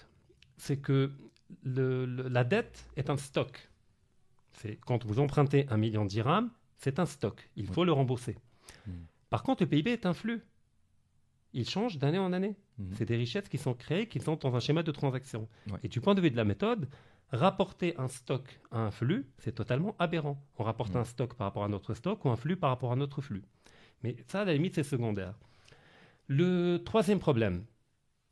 c'est 0.57 0.77
que 0.77 1.11
la 1.63 2.43
dette 2.43 2.85
est 2.95 3.09
un 3.09 3.17
stock. 3.17 3.69
C'est 4.53 4.77
quand 4.77 5.05
vous 5.05 5.19
empruntez 5.19 5.67
un 5.69 5.77
million 5.77 6.03
de 6.05 6.09
dirhams, 6.09 6.49
c'est 6.77 6.99
un 6.99 7.05
stock. 7.05 7.49
Il 7.55 7.67
faut 7.67 7.83
le 7.83 7.91
rembourser. 7.91 8.37
Hmm. 8.87 9.03
Par 9.29 9.43
contre, 9.43 9.63
le 9.63 9.69
PIB 9.69 9.91
est 9.91 10.05
un 10.05 10.13
flux. 10.13 10.41
Il 11.53 11.69
change 11.69 11.97
d'année 11.99 12.17
en 12.17 12.33
année. 12.33 12.55
Hmm. 12.77 12.91
C'est 12.95 13.05
des 13.05 13.17
richesses 13.17 13.49
qui 13.49 13.57
sont 13.57 13.73
créées, 13.73 14.07
qui 14.07 14.19
sont 14.19 14.35
dans 14.35 14.55
un 14.55 14.59
schéma 14.59 14.83
de 14.83 14.91
transaction. 14.91 15.47
Et 15.83 15.89
du 15.89 16.01
point 16.01 16.15
de 16.15 16.21
vue 16.21 16.31
de 16.31 16.37
la 16.37 16.45
méthode, 16.45 16.87
rapporter 17.33 17.95
un 17.97 18.07
stock 18.07 18.59
à 18.71 18.79
un 18.79 18.91
flux, 18.91 19.27
c'est 19.39 19.53
totalement 19.53 19.95
aberrant. 19.99 20.41
On 20.57 20.63
rapporte 20.63 20.93
mm. 20.93 20.97
un 20.97 21.03
stock 21.03 21.33
par 21.33 21.47
rapport 21.47 21.63
à 21.63 21.67
notre 21.67 21.93
stock 21.95 22.23
ou 22.23 22.29
un 22.29 22.35
flux 22.35 22.55
par 22.55 22.69
rapport 22.69 22.91
à 22.91 22.95
notre 22.95 23.21
flux. 23.21 23.43
Mais 24.03 24.15
ça, 24.27 24.41
à 24.41 24.45
la 24.45 24.53
limite, 24.53 24.75
c'est 24.75 24.83
secondaire. 24.83 25.33
Le 26.27 26.77
troisième 26.77 27.19
problème, 27.19 27.65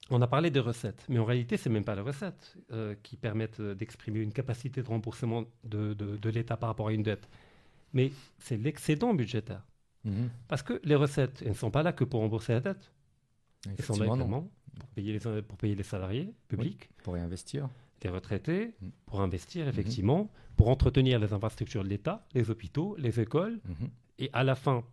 on 0.10 0.22
a 0.22 0.28
parlé 0.28 0.52
des 0.52 0.60
recettes, 0.60 1.06
mais 1.10 1.20
en 1.20 1.26
réalité, 1.26 1.58
ce 1.58 1.68
n'est 1.68 1.74
même 1.74 1.84
pas 1.84 1.96
les 1.96 2.02
recettes 2.02 2.56
euh, 2.72 2.96
qui 3.02 3.18
permettent 3.18 3.60
euh, 3.60 3.74
d'exprimer 3.74 4.20
une 4.20 4.34
capacité 4.34 4.82
de 4.82 4.88
remboursement 4.88 5.46
de, 5.64 6.30
l'État 6.30 6.58
par 6.58 6.70
rapport 6.70 6.90
à 6.90 6.94
une 6.94 7.04
dette, 7.04 7.28
mais 7.94 8.12
c'est 8.40 8.58
l'excédent 8.58 9.14
budgétaire. 9.14 9.64
Mm-hmm. 10.06 10.30
Parce 10.48 10.64
que 10.64 10.80
les 10.84 10.96
recettes, 10.96 11.42
elles 11.42 11.50
ne 11.50 11.54
sont 11.54 11.72
pas 11.72 11.84
là 11.84 11.94
que 11.94 12.04
pour 12.04 12.22
rembourser 12.22 12.54
la 12.54 12.60
dette. 12.60 12.92
Elles 13.66 13.86
sont 13.86 13.98
là 13.98 14.06
également 14.06 14.50
pour 14.80 14.90
payer 14.90 15.14
les, 15.14 15.42
pour 15.42 15.58
payer 15.58 15.76
les 15.76 15.84
salariés 15.84 16.34
publics. 16.48 16.90
pour 17.04 17.14
réinvestir. 17.14 17.70
Les 18.04 18.10
retraités, 18.10 18.74
mm. 18.82 18.90
pour 19.06 19.22
investir 19.22 19.68
effectivement, 19.68 20.32
pour 20.56 20.70
entretenir 20.70 21.20
les 21.20 21.34
infrastructures 21.34 21.84
de 21.84 21.90
l'État, 21.90 22.26
les 22.34 22.50
hôpitaux, 22.50 22.96
les 22.98 23.20
écoles. 23.20 23.60
Mm-hmm. 23.68 23.90
Et 24.20 24.30
à 24.34 24.44
la 24.44 24.56
fin, 24.56 24.84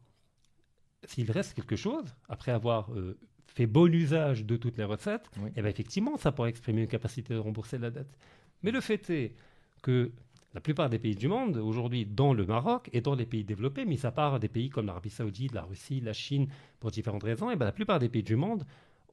s'il 1.05 1.31
reste 1.31 1.55
quelque 1.55 1.77
chose, 1.77 2.15
après 2.29 2.53
avoir 2.53 2.93
euh, 2.95 3.19
fait 3.47 3.67
bon 3.67 3.93
usage 3.93 4.45
de 4.45 4.57
toutes 4.57 4.79
les 4.79 4.85
recettes, 4.85 5.31
et 5.37 5.51
eh 5.57 5.61
bien 5.63 5.71
effectivement, 5.71 6.17
ça 6.17 6.33
pourrait 6.33 6.51
exprimer 6.51 6.83
une 6.83 6.89
capacité 6.89 7.35
de 7.35 7.39
rembourser 7.39 7.79
la 7.79 7.91
dette. 7.91 8.17
Mais 8.63 8.71
le 8.71 8.81
fait 8.81 9.09
est 9.11 9.35
que 9.83 10.13
la 10.55 10.61
plupart 10.61 10.89
des 10.89 10.99
pays 10.99 11.15
du 11.15 11.29
monde, 11.29 11.57
aujourd'hui, 11.59 12.07
dans 12.07 12.33
le 12.33 12.47
Maroc 12.47 12.89
et 12.93 13.01
dans 13.01 13.15
les 13.15 13.27
pays 13.27 13.45
développés, 13.45 13.85
mis 13.85 14.05
à 14.07 14.11
part 14.11 14.41
des 14.41 14.49
pays 14.49 14.71
comme 14.71 14.87
l'Arabie 14.87 15.11
Saoudite, 15.11 15.53
la 15.53 15.63
Russie, 15.63 16.01
la 16.01 16.13
Chine, 16.13 16.49
pour 16.81 16.91
différentes 16.91 17.23
raisons, 17.23 17.51
et 17.51 17.55
eh 17.55 17.57
bien 17.57 17.67
la 17.67 17.73
plupart 17.73 17.99
des 17.99 18.09
pays 18.09 18.23
du 18.23 18.37
monde 18.37 18.65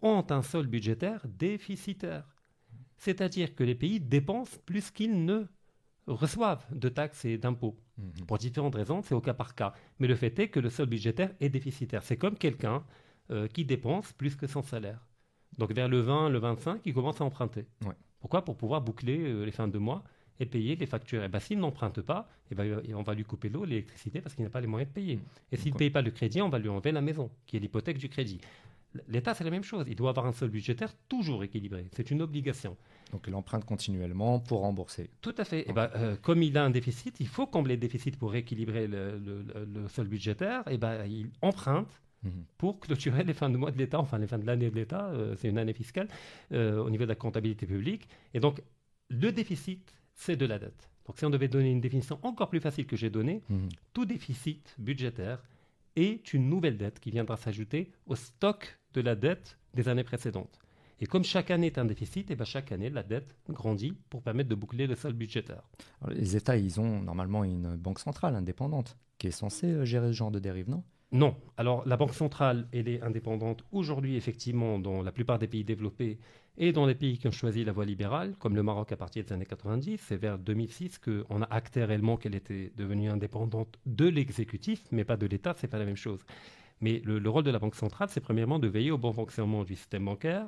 ont 0.02 0.26
un 0.30 0.42
sol 0.42 0.68
budgétaire 0.68 1.26
déficitaire. 1.28 2.35
C'est-à-dire 2.98 3.56
que 3.56 3.64
les 3.64 3.76
pays 3.76 4.00
dépensent 4.00 4.58
plus 4.66 4.92
qu'ils 4.92 5.26
ne 5.26 5.46
reçoivent 6.08 6.66
de 6.72 6.90
taxes 6.90 7.26
et 7.26 7.38
d'impôts. 7.38 7.78
Mhm. 7.98 8.26
Pour 8.28 8.38
différentes 8.38 8.76
raisons, 8.76 9.02
c'est 9.02 9.16
au 9.16 9.22
cas 9.22 9.34
par 9.34 9.56
cas. 9.56 9.74
Mais 10.00 10.08
le 10.08 10.16
fait 10.16 10.38
est 10.40 10.50
que 10.50 10.60
le 10.60 10.70
solde 10.70 10.90
budgétaire 10.90 11.32
est 11.40 11.50
déficitaire. 11.50 12.04
C'est 12.04 12.18
comme 12.18 12.38
quelqu'un 12.38 12.84
euh, 13.32 13.48
qui 13.48 13.66
dépense 13.66 14.14
plus 14.14 14.36
que 14.36 14.48
son 14.48 14.62
salaire. 14.62 15.00
Donc 15.58 15.72
vers 15.72 15.88
le 15.88 16.00
20, 16.00 16.30
le 16.30 16.40
25, 16.40 16.82
il 16.86 16.94
commence 16.94 17.22
à 17.22 17.24
emprunter. 17.24 17.66
Pourquoi? 18.20 18.44
Pour 18.44 18.58
pouvoir 18.58 18.82
boucler 18.82 19.20
euh, 19.20 19.46
les 19.46 19.52
fins 19.52 19.68
de 19.68 19.78
mois 19.78 20.04
et 20.40 20.46
payer 20.46 20.76
les 20.76 20.86
factures. 20.86 21.24
Et 21.24 21.30
ben, 21.30 21.40
s'il 21.40 21.60
n'emprunte 21.60 22.02
pas, 22.02 22.28
et 22.52 22.56
ben, 22.56 22.82
on 22.94 23.04
va 23.04 23.14
lui 23.14 23.24
couper 23.24 23.50
l'eau, 23.50 23.64
l'électricité, 23.64 24.22
parce 24.22 24.36
qu'il 24.36 24.44
n'a 24.44 24.50
pas 24.50 24.62
les 24.62 24.68
moyens 24.68 24.90
de 24.90 24.94
payer. 24.94 25.20
Et 25.52 25.58
s'il 25.58 25.74
ne 25.74 25.78
paye 25.78 25.90
pas 25.90 26.02
le 26.02 26.12
crédit, 26.12 26.42
on 26.42 26.50
va 26.50 26.60
lui 26.60 26.70
enlever 26.70 26.92
la 26.92 27.02
maison, 27.02 27.32
qui 27.46 27.56
est 27.56 27.60
l'hypothèque 27.60 27.98
du 27.98 28.10
crédit. 28.10 28.42
L'État, 29.08 29.34
c'est 29.34 29.44
la 29.44 29.50
même 29.50 29.64
chose. 29.64 29.86
Il 29.88 29.96
doit 29.96 30.10
avoir 30.10 30.26
un 30.26 30.32
solde 30.32 30.52
budgétaire 30.52 30.94
toujours 31.08 31.44
équilibré. 31.44 31.88
C'est 31.94 32.12
une 32.12 32.22
obligation. 32.22 32.78
Donc 33.12 33.26
il 33.28 33.36
emprunte 33.36 33.66
continuellement 33.66 34.40
pour 34.40 34.62
rembourser. 34.62 35.10
Tout 35.22 35.36
à 35.38 35.46
fait. 35.46 35.70
Et 35.70 35.74
ben, 35.74 35.90
euh, 35.96 36.16
comme 36.22 36.44
il 36.44 36.58
a 36.58 36.64
un 36.64 36.70
déficit, 36.70 37.16
il 37.20 37.28
faut 37.28 37.48
combler 37.48 37.76
le 37.76 37.80
déficit 37.80 38.18
pour 38.18 38.32
rééquilibrer 38.32 38.88
le, 38.88 39.20
le, 39.20 39.88
solde 39.88 40.10
budgétaire. 40.10 40.64
Et 40.70 40.78
ben, 40.78 41.06
il 41.06 41.30
emprunte 41.42 42.02
mhm. 42.24 42.46
pour 42.58 42.80
clôturer 42.80 43.24
les 43.24 43.34
fins 43.34 43.50
de 43.50 43.58
mois 43.58 43.72
de 43.72 43.78
l'État, 43.78 44.00
enfin 44.00 44.18
les 44.18 44.28
fins 44.28 44.40
de 44.40 44.46
l'année 44.46 44.70
de 44.70 44.76
l'État, 44.76 45.10
euh, 45.10 45.36
c'est 45.38 45.50
une 45.50 45.58
année 45.58 45.74
fiscale, 45.74 46.08
euh, 46.52 46.84
au 46.84 46.90
niveau 46.90 47.04
de 47.04 47.10
la 47.10 47.16
comptabilité 47.16 47.66
publique. 47.66 48.08
Et 48.34 48.40
donc, 48.40 48.62
le 49.10 49.32
déficit, 49.32 49.94
c'est 50.14 50.36
de 50.36 50.46
la 50.46 50.60
dette. 50.60 50.90
Donc, 51.06 51.20
si 51.20 51.26
on 51.26 51.30
devait 51.30 51.48
donner 51.48 51.70
une 51.70 51.82
définition 51.82 52.20
encore 52.24 52.50
plus 52.50 52.60
facile 52.60 52.88
que 52.88 52.96
j'ai 52.96 53.10
donnée, 53.10 53.44
mhm. 53.50 53.70
tout 53.94 54.06
déficit 54.06 54.76
budgétaire 54.80 55.44
est 55.96 56.34
une 56.34 56.50
nouvelle 56.50 56.78
dette 56.78 57.00
qui 57.00 57.12
viendra 57.12 57.38
s'ajouter 57.38 57.92
au 58.08 58.16
stock 58.16 58.78
de 58.96 59.02
la 59.02 59.16
dette 59.16 59.58
des 59.74 59.90
années 59.90 60.04
précédentes. 60.04 60.60
Et 61.02 61.06
comme 61.06 61.26
chaque 61.26 61.52
année 61.52 61.68
est 61.68 61.78
un 61.78 61.86
déficit, 61.86 62.30
et 62.30 62.34
eh 62.34 62.36
ben 62.38 62.46
chaque 62.46 62.72
année, 62.72 62.90
la 62.90 63.04
dette 63.04 63.36
grandit 63.50 63.98
pour 64.10 64.22
permettre 64.22 64.50
de 64.50 64.56
boucler 64.56 64.88
le 64.88 64.96
solde 64.96 65.18
budgétaire. 65.18 65.64
les 66.08 66.38
États, 66.38 66.56
ils 66.56 66.80
ont 66.80 67.02
normalement 67.02 67.44
une 67.44 67.76
banque 67.76 68.00
centrale 68.00 68.36
indépendante 68.36 68.98
qui 69.18 69.28
est 69.28 69.32
censée 69.32 69.68
euh, 69.68 69.86
gérer 69.86 70.08
ce 70.08 70.14
genre 70.14 70.32
de 70.32 70.40
dérive, 70.40 70.70
non? 70.70 70.84
Non. 71.12 71.36
Alors, 71.58 71.86
la 71.86 71.98
banque 71.98 72.14
centrale, 72.14 72.68
elle 72.72 72.88
est 72.88 73.02
indépendante 73.02 73.64
aujourd'hui, 73.72 74.16
effectivement, 74.16 74.80
dans 74.80 75.04
la 75.04 75.12
plupart 75.12 75.38
des 75.38 75.48
pays 75.48 75.64
développés 75.64 76.18
et 76.58 76.72
dans 76.72 76.86
les 76.86 76.96
pays 76.96 77.18
qui 77.18 77.28
ont 77.28 77.32
choisi 77.32 77.64
la 77.64 77.74
voie 77.74 77.86
libérale, 77.86 78.36
comme 78.40 78.56
le 78.56 78.64
Maroc 78.64 78.92
à 78.92 78.98
partir 78.98 79.24
des 79.24 79.34
années 79.34 79.46
90. 79.46 80.02
C'est 80.02 80.18
vers 80.18 80.38
2006 80.38 81.00
qu'on 81.00 81.42
a 81.42 81.54
acté 81.54 81.84
réellement 81.84 82.18
qu'elle 82.18 82.36
était 82.36 82.72
devenue 82.76 83.10
indépendante 83.10 83.78
de 83.86 84.08
l'exécutif, 84.08 84.84
mais 84.92 85.04
pas 85.04 85.18
de 85.18 85.26
l'État, 85.26 85.54
c'est 85.58 85.68
pas 85.68 85.80
la 85.80 85.86
même 85.86 85.96
chose. 85.98 86.20
Mais 86.86 87.02
le, 87.04 87.18
le 87.18 87.30
rôle 87.32 87.44
de 87.44 87.50
la 87.50 87.58
Banque 87.58 87.74
centrale, 87.74 88.10
c'est 88.12 88.22
premièrement 88.22 88.60
de 88.60 88.68
veiller 88.68 88.92
au 88.92 89.00
bon 89.00 89.12
fonctionnement 89.12 89.64
du 89.64 89.76
système 89.76 90.06
bancaire, 90.06 90.48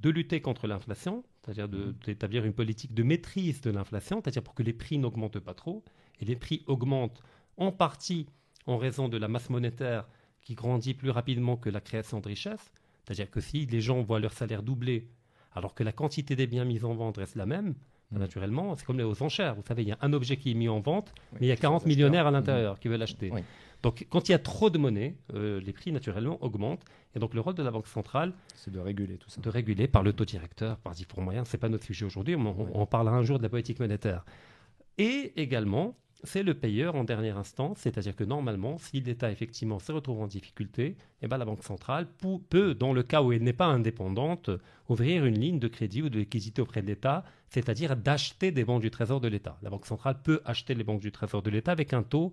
de 0.00 0.10
lutter 0.10 0.40
contre 0.40 0.66
l'inflation, 0.66 1.22
c'est-à-dire 1.40 1.68
mmh. 1.68 1.92
d'établir 2.04 2.44
une 2.44 2.52
politique 2.52 2.94
de 2.94 3.04
maîtrise 3.04 3.60
de 3.60 3.70
l'inflation, 3.70 4.20
c'est-à-dire 4.20 4.42
pour 4.42 4.54
que 4.54 4.64
les 4.64 4.72
prix 4.72 4.98
n'augmentent 4.98 5.38
pas 5.38 5.54
trop. 5.54 5.84
Et 6.20 6.24
les 6.24 6.34
prix 6.34 6.64
augmentent 6.66 7.22
en 7.58 7.70
partie 7.70 8.26
en 8.66 8.76
raison 8.76 9.08
de 9.08 9.16
la 9.18 9.28
masse 9.28 9.50
monétaire 9.50 10.08
qui 10.42 10.56
grandit 10.56 10.94
plus 10.94 11.10
rapidement 11.10 11.56
que 11.56 11.70
la 11.70 11.80
création 11.80 12.18
de 12.18 12.26
richesses. 12.26 12.72
C'est-à-dire 13.04 13.30
que 13.30 13.40
si 13.40 13.64
les 13.66 13.80
gens 13.80 14.02
voient 14.02 14.18
leur 14.18 14.32
salaire 14.32 14.64
doubler 14.64 15.08
alors 15.52 15.74
que 15.76 15.84
la 15.84 15.92
quantité 15.92 16.34
des 16.34 16.48
biens 16.48 16.64
mis 16.64 16.84
en 16.84 16.94
vente 16.94 17.18
reste 17.18 17.36
la 17.36 17.46
même, 17.46 17.76
mmh. 18.10 18.18
naturellement, 18.18 18.74
c'est 18.74 18.84
comme 18.84 18.98
aux 18.98 19.22
enchères. 19.22 19.54
Vous 19.54 19.62
savez, 19.68 19.82
il 19.82 19.88
y 19.90 19.92
a 19.92 19.98
un 20.00 20.12
objet 20.12 20.38
qui 20.38 20.50
est 20.50 20.54
mis 20.54 20.68
en 20.68 20.80
vente, 20.80 21.14
mais 21.34 21.46
il 21.46 21.48
y 21.48 21.52
a 21.52 21.56
40 21.56 21.86
millionnaires 21.86 22.26
à 22.26 22.32
l'intérieur 22.32 22.74
mmh. 22.74 22.78
qui 22.80 22.88
veulent 22.88 22.98
l'acheter. 22.98 23.32
Donc, 23.82 24.06
quand 24.10 24.28
il 24.28 24.32
y 24.32 24.34
a 24.34 24.38
trop 24.38 24.70
de 24.70 24.78
monnaie, 24.78 25.14
euh, 25.34 25.60
les 25.60 25.72
prix 25.72 25.92
naturellement 25.92 26.42
augmentent. 26.42 26.84
Et 27.14 27.18
donc, 27.18 27.34
le 27.34 27.40
rôle 27.40 27.54
de 27.54 27.62
la 27.62 27.70
Banque 27.70 27.86
centrale, 27.86 28.32
c'est 28.54 28.72
de 28.72 28.80
réguler 28.80 29.18
tout 29.18 29.30
ça. 29.30 29.40
De 29.40 29.48
réguler 29.48 29.86
par 29.86 30.02
le 30.02 30.12
taux 30.12 30.24
directeur, 30.24 30.78
par 30.78 30.94
différents 30.94 31.22
moyens. 31.22 31.46
C'est 31.48 31.58
pas 31.58 31.68
notre 31.68 31.84
sujet 31.84 32.04
aujourd'hui. 32.04 32.34
On, 32.34 32.80
on, 32.80 32.86
parlera 32.86 33.16
un 33.16 33.22
jour 33.22 33.38
de 33.38 33.42
la 33.44 33.48
politique 33.48 33.78
monétaire. 33.78 34.24
Et 34.98 35.32
également, 35.40 35.96
c'est 36.24 36.42
le 36.42 36.54
payeur 36.54 36.96
en 36.96 37.04
dernière 37.04 37.38
instance, 37.38 37.78
c'est-à-dire 37.78 38.16
que 38.16 38.24
normalement, 38.24 38.78
si 38.78 39.00
l'État 39.00 39.30
effectivement 39.30 39.78
se 39.78 39.92
retrouve 39.92 40.20
en 40.20 40.26
difficulté, 40.26 40.96
eh 41.22 41.28
ben, 41.28 41.38
la 41.38 41.44
Banque 41.44 41.62
centrale 41.62 42.08
peut, 42.50 42.74
dans 42.74 42.92
le 42.92 43.02
cas 43.02 43.22
où 43.22 43.32
elle 43.32 43.42
n'est 43.42 43.52
pas 43.52 43.66
indépendante, 43.66 44.50
ouvrir 44.88 45.24
une 45.24 45.38
ligne 45.38 45.60
de 45.60 45.68
crédit 45.68 46.02
ou 46.02 46.08
de 46.08 46.18
liquidité 46.18 46.60
auprès 46.60 46.82
de 46.82 46.88
l'État, 46.88 47.24
c'est-à-dire 47.48 47.96
d'acheter 47.96 48.50
des 48.50 48.64
banques 48.64 48.82
du 48.82 48.90
Trésor 48.90 49.20
de 49.20 49.28
l'État. 49.28 49.58
La 49.62 49.70
Banque 49.70 49.86
centrale 49.86 50.20
peut 50.22 50.40
acheter 50.44 50.74
les 50.74 50.84
banques 50.84 51.00
du 51.00 51.12
Trésor 51.12 51.42
de 51.42 51.50
l'État 51.50 51.72
avec 51.72 51.92
un 51.92 52.02
taux 52.02 52.32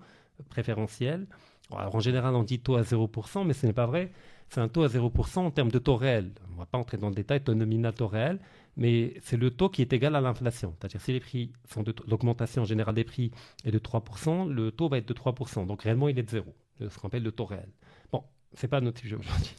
préférentiel. 0.49 1.27
En 1.71 1.99
général, 1.99 2.35
on 2.35 2.43
dit 2.43 2.59
taux 2.59 2.75
à 2.75 2.81
0%, 2.81 3.45
mais 3.45 3.53
ce 3.53 3.65
n'est 3.65 3.73
pas 3.73 3.87
vrai. 3.87 4.11
C'est 4.49 4.61
un 4.61 4.67
taux 4.67 4.83
à 4.83 4.87
0% 4.87 5.39
en 5.39 5.51
termes 5.51 5.71
de 5.71 5.79
taux 5.79 5.95
réel. 5.95 6.31
On 6.49 6.53
ne 6.53 6.57
va 6.59 6.65
pas 6.65 6.77
entrer 6.77 6.97
dans 6.97 7.09
le 7.09 7.15
détail, 7.15 7.41
taux 7.41 7.55
nominal, 7.55 7.93
taux 7.93 8.07
réel, 8.07 8.39
mais 8.77 9.15
c'est 9.21 9.37
le 9.37 9.49
taux 9.49 9.69
qui 9.69 9.81
est 9.81 9.91
égal 9.91 10.15
à 10.15 10.21
l'inflation. 10.21 10.75
C'est-à-dire 10.77 11.01
si 11.01 11.13
les 11.13 11.19
prix 11.19 11.51
sont 11.67 11.83
l'augmentation 12.07 12.65
générale 12.65 12.95
des 12.95 13.03
prix 13.03 13.31
est 13.63 13.71
de 13.71 13.79
3%, 13.79 14.47
le 14.47 14.71
taux 14.71 14.87
va 14.87 14.99
être 14.99 15.07
de 15.07 15.13
3%. 15.13 15.65
Donc 15.65 15.81
réellement, 15.81 16.07
il 16.07 16.19
est 16.19 16.23
de 16.23 16.29
0, 16.29 16.45
ce 16.87 16.99
qu'on 16.99 17.07
appelle 17.07 17.23
le 17.23 17.31
taux 17.31 17.45
réel 17.45 17.69
c'est 18.55 18.67
pas 18.67 18.81
notre 18.81 19.00
sujet 19.00 19.15
aujourd'hui. 19.15 19.53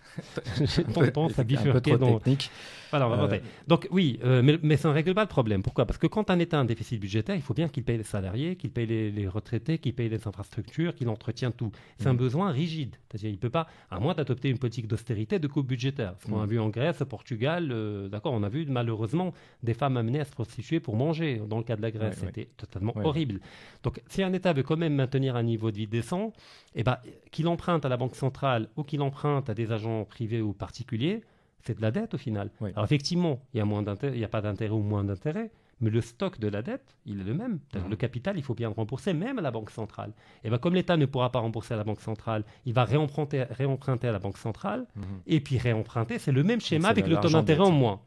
J'ai 0.65 0.85
tendance 0.85 1.39
à 1.39 1.45
bifurquer. 1.45 1.99
Technique. 1.99 2.51
Voilà, 2.91 3.09
on 3.09 3.27
va 3.27 3.35
euh... 3.35 3.39
Donc 3.67 3.89
oui, 3.91 4.19
euh, 4.25 4.43
mais, 4.43 4.59
mais, 4.63 4.77
ça 4.77 4.89
ne 4.89 4.95
règle 4.95 5.15
pas 5.15 5.23
le 5.23 5.29
problème. 5.29 5.63
Pourquoi? 5.63 5.87
Parce 5.87 5.99
que 5.99 6.07
quand 6.07 6.31
un 6.31 6.39
État 6.39 6.57
a 6.57 6.61
un 6.61 6.65
déficit 6.65 7.01
budgétaire, 7.01 7.35
il 7.37 7.43
faut 7.43 7.55
bien 7.55 7.69
qu'il 7.69 7.85
paye 7.85 7.99
les 7.99 8.05
salariés, 8.05 8.57
qu'il 8.57 8.71
paye 8.71 8.87
les, 8.87 9.29
retraités, 9.29 9.79
qu'il 9.79 9.95
paye 9.95 10.09
les 10.09 10.27
infrastructures, 10.27 10.95
qu'il 10.95 11.09
entretient 11.09 11.51
tout. 11.51 11.73
C'est 11.99 12.09
un 12.09 12.15
mm. 12.15 12.19
besoin 12.19 12.51
rigide. 12.51 12.97
C'est-à-dire, 13.09 13.31
il 13.31 13.39
peut 13.39 13.51
pas, 13.51 13.67
à 13.91 14.01
moins 14.01 14.15
d'adopter 14.15 14.49
une 14.49 14.59
politique 14.59 14.87
d'austérité, 14.87 15.39
de 15.39 15.47
coupe 15.47 15.67
budgétaire. 15.67 16.15
Ce 16.21 16.27
qu'on 16.27 16.41
a 16.41 16.47
mm. 16.47 16.51
vu 16.51 16.61
en 16.61 16.69
Grèce, 16.69 17.03
au 17.03 17.07
Portugal, 17.07 17.71
euh, 17.73 18.09
d'accord, 18.09 18.33
on 18.33 18.43
a 18.43 18.49
vu 18.49 18.67
malheureusement 18.67 19.33
des 19.63 19.75
femmes 19.75 19.97
amenées 19.97 20.21
à 20.21 20.25
se 20.25 20.33
prostituer 20.33 20.81
pour 20.81 20.97
manger. 20.97 21.43
Dans 21.47 21.59
le 21.59 21.65
cas 21.65 21.77
de 21.77 21.83
la 21.83 21.91
Grèce, 21.91 22.19
c'était 22.19 22.49
totalement 22.57 22.95
horrible. 23.05 23.41
Donc, 23.83 24.01
si 24.09 24.23
un 24.23 24.33
État 24.33 24.53
veut 24.53 24.63
quand 24.63 24.77
même 24.77 24.95
maintenir 24.95 25.37
un 25.37 25.43
niveau 25.43 25.71
de 25.71 25.77
vie 25.77 25.87
décent, 25.87 26.33
eh 26.75 26.83
ben, 26.83 26.99
qu'il 27.31 27.49
emprunte 27.49 27.85
à 27.85 27.89
la 27.89 27.97
Banque 27.97 28.17
centrale 28.17 28.69
ou 28.77 28.83
qu'il 28.87 29.03
emprunte 29.03 29.51
à 29.51 29.55
des 29.55 29.73
agents 29.73 30.05
privés 30.05 30.41
ou 30.41 30.53
particuliers, 30.53 31.23
c'est 31.63 31.77
de 31.77 31.83
la 31.83 31.91
dette 31.91 32.15
au 32.15 32.19
final. 32.19 32.51
Alors 32.61 32.85
effectivement, 32.85 33.41
il 33.53 33.63
n'y 33.63 34.25
a, 34.25 34.29
pas 34.29 34.41
d'intérêt 34.41 34.73
ou 34.73 34.83
moins 34.83 35.05
d'intérêt, 35.05 35.51
mais 35.81 35.91
le 35.91 36.01
stock 36.01 36.39
de 36.39 36.49
la 36.49 36.63
dette, 36.63 36.97
il 37.05 37.21
est 37.21 37.25
le 37.25 37.35
même. 37.35 37.59
Mhm. 37.75 37.91
Le 37.91 37.97
capital, 37.97 38.39
il 38.39 38.43
faut 38.43 38.55
bien 38.55 38.69
le 38.69 38.75
rembourser, 38.75 39.13
même 39.13 39.39
à 39.39 39.43
la 39.43 39.51
Banque 39.51 39.71
centrale. 39.71 40.13
Et 40.45 40.49
bien, 40.49 40.59
comme 40.59 40.75
l'État 40.75 40.97
ne 40.97 41.07
pourra 41.07 41.31
pas 41.31 41.41
rembourser 41.41 41.75
à 41.75 41.77
la 41.77 41.85
Banque 41.85 42.01
centrale, 42.01 42.45
il 42.65 42.73
va 42.73 42.85
réemprunter, 42.85 43.45
réemprunter 43.51 44.09
à 44.09 44.13
la 44.13 44.19
Banque 44.19 44.39
centrale, 44.39 44.87
mhm. 44.97 45.05
et 45.27 45.41
puis 45.41 45.59
réemprunter, 45.59 46.19
c'est 46.19 46.33
le 46.33 46.45
même 46.45 46.61
schéma 46.61 46.89
avec 46.89 47.07
le 47.07 47.17
taux 47.17 47.29
d'intérêt 47.29 47.65
en 47.65 47.73
moins. 47.73 48.01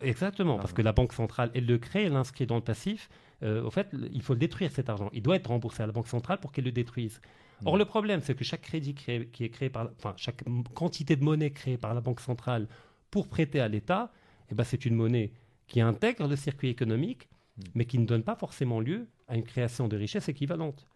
Exactement, 0.00 0.56
parce 0.56 0.72
que 0.72 0.82
la 0.82 0.92
Banque 0.92 1.12
centrale, 1.12 1.50
elle 1.54 1.66
le 1.66 1.78
crée, 1.78 2.04
elle 2.04 2.12
l'inscrit 2.12 2.46
dans 2.46 2.56
le 2.56 2.62
passif. 2.62 3.10
Euh, 3.42 3.62
au 3.62 3.70
fait, 3.70 3.88
il 4.12 4.22
faut 4.22 4.34
détruire 4.34 4.70
cet 4.70 4.88
argent. 4.88 5.10
Il 5.12 5.22
doit 5.22 5.36
être 5.36 5.48
remboursé 5.48 5.82
à 5.82 5.86
la 5.86 5.92
Banque 5.92 6.08
centrale 6.08 6.38
pour 6.38 6.52
qu'elle 6.52 6.64
le 6.64 6.72
détruise. 6.72 7.20
Or, 7.64 7.76
le 7.76 7.84
problème, 7.84 8.20
c'est 8.20 8.34
que 8.34 8.44
chaque 8.44 8.62
crédit 8.62 8.94
qui 8.94 9.10
est 9.12 9.50
créé 9.50 9.70
par, 9.70 9.90
enfin, 9.96 10.14
chaque 10.16 10.44
quantité 10.74 11.16
de 11.16 11.24
monnaie 11.24 11.50
créée 11.50 11.78
par 11.78 11.94
la 11.94 12.00
Banque 12.00 12.20
centrale 12.20 12.68
pour 13.10 13.28
prêter 13.28 13.60
à 13.60 13.68
l'État, 13.68 14.12
eh 14.50 14.54
ben, 14.54 14.64
c'est 14.64 14.84
une 14.84 14.94
monnaie 14.94 15.32
qui 15.66 15.80
intègre 15.80 16.28
le 16.28 16.36
circuit 16.36 16.68
économique, 16.68 17.28
mm. 17.56 17.62
mais 17.74 17.84
qui 17.86 17.98
ne 17.98 18.06
donne 18.06 18.22
pas 18.22 18.36
forcément 18.36 18.80
lieu 18.80 19.08
à 19.28 19.36
une 19.36 19.44
création 19.44 19.88
de 19.88 19.96
richesse 19.96 20.28
équivalente. 20.28 20.86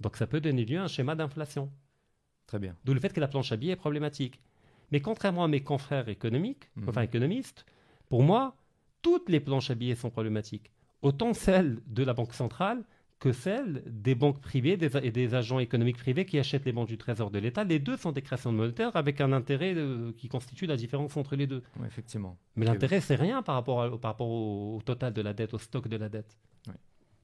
Donc, 0.00 0.16
ça 0.16 0.26
peut 0.26 0.40
donner 0.40 0.64
lieu 0.64 0.78
à 0.78 0.84
un 0.84 0.88
schéma 0.88 1.14
d'inflation. 1.14 1.70
Très 2.46 2.58
bien. 2.58 2.74
D'où 2.84 2.94
le 2.94 3.00
fait 3.00 3.12
que 3.12 3.20
la 3.20 3.28
planche 3.28 3.52
à 3.52 3.56
billets 3.56 3.74
est 3.74 3.76
problématique. 3.76 4.40
Mais 4.90 5.00
contrairement 5.00 5.44
à 5.44 5.48
mes 5.48 5.62
confrères 5.62 6.08
économiques, 6.08 6.70
mm. 6.76 6.88
enfin 6.88 7.02
économistes, 7.02 7.66
pour 8.08 8.22
moi, 8.22 8.56
toutes 9.02 9.28
les 9.28 9.40
planches 9.40 9.70
à 9.70 9.74
billets 9.74 9.94
sont 9.94 10.10
problématiques. 10.10 10.70
Autant 11.02 11.32
celles 11.32 11.80
de 11.86 12.02
la 12.02 12.12
Banque 12.12 12.34
centrale 12.34 12.84
que 13.20 13.32
celle 13.32 13.82
des 13.86 14.14
banques 14.14 14.40
privées 14.40 14.78
et 14.80 15.10
des 15.10 15.34
agents 15.34 15.58
économiques 15.58 15.98
privés 15.98 16.24
qui 16.24 16.38
achètent 16.38 16.64
les 16.64 16.72
banques 16.72 16.88
du 16.88 16.96
Trésor 16.96 17.30
de 17.30 17.38
l'État. 17.38 17.64
Les 17.64 17.78
deux 17.78 17.98
sont 17.98 18.12
des 18.12 18.22
créations 18.22 18.50
de 18.50 18.56
monétaires 18.56 18.96
avec 18.96 19.20
un 19.20 19.32
intérêt 19.32 19.74
euh, 19.76 20.12
qui 20.16 20.28
constitue 20.28 20.64
la 20.64 20.76
différence 20.76 21.18
entre 21.18 21.36
les 21.36 21.46
deux. 21.46 21.62
effectivement. 21.86 22.38
Mais 22.56 22.64
l'intérêt, 22.64 23.02
c'est 23.02 23.16
rien 23.16 23.42
par 23.42 23.56
rapport, 23.56 24.00
par 24.00 24.12
rapport 24.12 24.28
au, 24.28 24.80
total 24.84 25.12
de 25.12 25.20
la 25.20 25.34
dette, 25.34 25.52
au 25.52 25.58
stock 25.58 25.86
de 25.86 25.98
la 25.98 26.08
dette. 26.08 26.38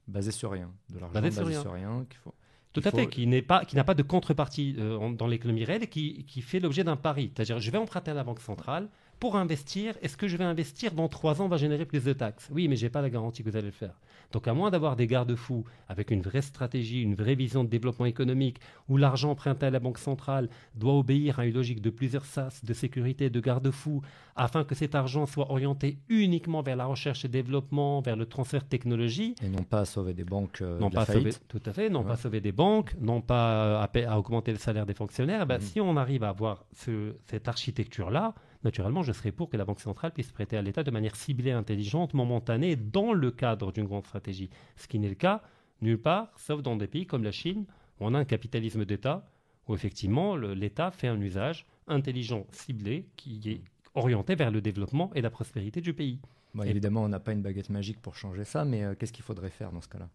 Basé 0.07 0.31
sur 0.31 0.51
rien. 0.51 0.71
De 0.89 0.99
l'argent 0.99 1.19
basé, 1.19 1.53
sur 1.53 1.73
rien. 1.73 2.05
faut, 2.23 2.33
Tout 2.73 2.81
à 2.85 2.91
fait, 2.91 3.07
qui 3.07 3.25
n'est 3.25 3.41
pas, 3.41 3.65
qui 3.65 3.75
n'a 3.75 3.83
pas 3.83 3.95
de 3.95 4.03
contrepartie 4.03 4.75
euh, 4.77 5.11
dans 5.13 5.27
l'économie 5.27 5.65
réelle 5.65 5.83
et 5.83 5.87
qui, 5.87 6.25
qui 6.25 6.43
fait 6.43 6.59
l'objet 6.59 6.83
d'un 6.83 6.95
pari. 6.95 7.31
C'est-à-dire, 7.35 7.59
je 7.59 7.71
vais 7.71 7.79
emprunter 7.79 8.11
à 8.11 8.13
la 8.13 8.23
Banque 8.23 8.39
centrale, 8.39 8.87
pour 9.19 9.35
investir, 9.35 9.95
est-ce 10.01 10.17
que 10.17 10.27
je 10.27 10.37
vais 10.37 10.43
investir 10.43 10.91
dans 10.91 11.07
trois 11.07 11.41
ans, 11.41 11.45
on 11.45 11.49
va 11.49 11.57
générer 11.57 11.85
plus 11.85 12.03
de 12.03 12.13
taxes? 12.13 12.49
Oui, 12.51 12.67
mais 12.67 12.75
je 12.75 12.85
n'ai 12.85 12.89
pas 12.89 13.01
la 13.01 13.09
garantie 13.09 13.43
que 13.43 13.49
vous 13.49 13.57
allez 13.57 13.67
le 13.67 13.71
faire. 13.71 13.95
Donc 14.31 14.47
à 14.47 14.53
moins 14.53 14.69
d'avoir 14.69 14.95
des 14.95 15.07
garde-fous 15.07 15.63
avec 15.87 16.11
une 16.11 16.21
vraie 16.21 16.41
stratégie, 16.41 17.01
une 17.01 17.15
vraie 17.15 17.35
vision 17.35 17.63
de 17.63 17.69
développement 17.69 18.05
économique, 18.05 18.59
où 18.89 18.97
l'argent 18.97 19.31
emprunté 19.31 19.65
à 19.65 19.69
la 19.69 19.79
Banque 19.79 19.97
centrale 19.97 20.49
doit 20.75 20.93
obéir 20.93 21.39
à 21.39 21.45
une 21.45 21.53
logique 21.53 21.81
de 21.81 21.89
plusieurs 21.89 22.25
sas, 22.25 22.63
de 22.63 22.73
sécurité, 22.73 23.29
de 23.29 23.39
garde-fous, 23.39 24.01
afin 24.35 24.63
que 24.63 24.75
cet 24.75 24.95
argent 24.95 25.25
soit 25.25 25.49
orienté 25.49 25.97
uniquement 26.09 26.61
vers 26.61 26.75
la 26.75 26.85
recherche 26.85 27.25
et 27.25 27.27
développement, 27.27 28.01
vers 28.01 28.15
le 28.15 28.25
transfert 28.25 28.63
de 28.63 28.67
technologie. 28.67 29.33
Et 29.41 29.49
non 29.49 29.63
pas 29.63 29.81
à 29.81 29.85
sauver 29.85 30.13
des 30.13 30.25
banques. 30.25 30.61
Euh, 30.61 30.77
non 30.79 30.89
pas 30.89 31.05
sauver, 31.05 31.31
tout 31.47 31.61
à 31.65 31.73
fait, 31.73 31.89
non 31.89 32.03
pas 32.03 32.17
sauver 32.17 32.41
des 32.41 32.51
banques, 32.51 32.95
non 32.99 33.21
pas 33.21 33.83
à, 33.83 34.19
augmenter 34.19 34.51
le 34.51 34.59
salaire 34.59 34.85
des 34.85 34.93
fonctionnaires. 34.93 35.47
Ben, 35.47 35.57
mmh. 35.57 35.61
Si 35.61 35.81
on 35.81 35.97
arrive 35.97 36.23
à 36.23 36.29
avoir 36.29 36.65
cette 36.73 37.47
architecture-là, 37.47 38.35
naturellement, 38.63 39.03
je 39.03 39.11
serais 39.11 39.31
pour 39.31 39.49
que 39.49 39.57
la 39.57 39.65
Banque 39.65 39.81
centrale 39.81 40.11
puisse 40.11 40.31
prêter 40.31 40.57
à 40.57 40.61
l'État 40.61 40.83
de 40.83 40.91
manière 40.91 41.15
ciblée, 41.15 41.51
intelligente, 41.51 42.13
momentanée, 42.13 42.75
dans 42.75 43.13
le 43.13 43.31
cadre 43.31 43.71
d'une 43.71 43.85
grande 43.85 44.05
stratégie. 44.05 44.49
Ce 44.75 44.87
qui 44.87 44.99
n'est 44.99 45.09
le 45.09 45.15
cas 45.15 45.41
nulle 45.81 46.01
part, 46.01 46.31
sauf 46.37 46.61
dans 46.61 46.75
des 46.75 46.87
pays 46.87 47.05
comme 47.05 47.23
la 47.23 47.31
Chine, 47.31 47.65
où 47.99 48.05
on 48.05 48.13
a 48.13 48.19
un 48.19 48.25
capitalisme 48.25 48.85
d'État, 48.85 49.29
où 49.67 49.75
effectivement 49.75 50.35
l'État 50.35 50.91
fait 50.91 51.07
un 51.07 51.19
usage 51.21 51.65
intelligent, 51.87 52.45
ciblé, 52.51 53.07
qui 53.15 53.41
est 53.49 53.61
orienté 53.95 54.35
vers 54.35 54.51
le 54.51 54.61
développement 54.61 55.11
et 55.15 55.21
la 55.21 55.29
prospérité 55.29 55.81
du 55.81 55.93
pays. 55.93 56.19
évidemment, 56.65 57.03
on 57.03 57.09
n'a 57.09 57.19
pas 57.19 57.31
une 57.31 57.41
baguette 57.41 57.69
magique 57.69 58.01
pour 58.01 58.15
changer 58.15 58.43
ça, 58.43 58.65
mais 58.65 58.83
euh, 58.83 58.95
qu'est-ce 58.95 59.13
qu'il 59.13 59.23
faudrait 59.23 59.49
faire 59.49 59.71
dans 59.71 59.81
ce 59.81 59.87
cas-là? 59.87 60.09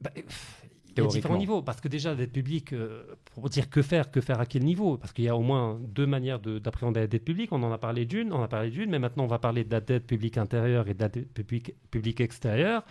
Bah, 0.00 0.10
il 0.96 1.02
y 1.02 1.06
a 1.06 1.08
différents 1.08 1.38
niveaux. 1.38 1.62
Parce 1.62 1.80
que 1.80 1.88
déjà, 1.88 2.10
la 2.10 2.16
dette 2.16 2.32
publique, 2.32 2.72
euh, 2.72 3.04
pour 3.34 3.48
dire 3.48 3.68
que 3.70 3.82
faire, 3.82 4.10
que 4.10 4.20
faire 4.20 4.40
à 4.40 4.46
quel 4.46 4.64
niveau? 4.64 4.96
Parce 4.98 5.12
qu'il 5.12 5.24
y 5.24 5.28
a 5.28 5.36
au 5.36 5.42
moins 5.42 5.80
deux 5.80 6.06
manières 6.06 6.40
d'appréhender 6.40 7.00
la 7.00 7.06
dette 7.06 7.24
publique. 7.24 7.52
On 7.52 7.62
en 7.62 7.72
a 7.72 7.78
parlé 7.78 8.04
d'une, 8.06 8.32
on 8.32 8.42
a 8.42 8.48
parlé 8.48 8.70
d'une, 8.70 8.90
mais 8.90 8.98
maintenant 8.98 9.24
on 9.24 9.28
va 9.28 9.38
parler 9.38 9.64
de 9.64 9.70
la 9.70 9.80
dette 9.80 10.06
publique 10.06 10.38
intérieure 10.38 10.88
et 10.88 10.94
de 10.94 11.00
la 11.00 11.08
dette 11.08 11.32
publique, 11.32 11.74
publique 11.90 12.20
extérieure. 12.20 12.84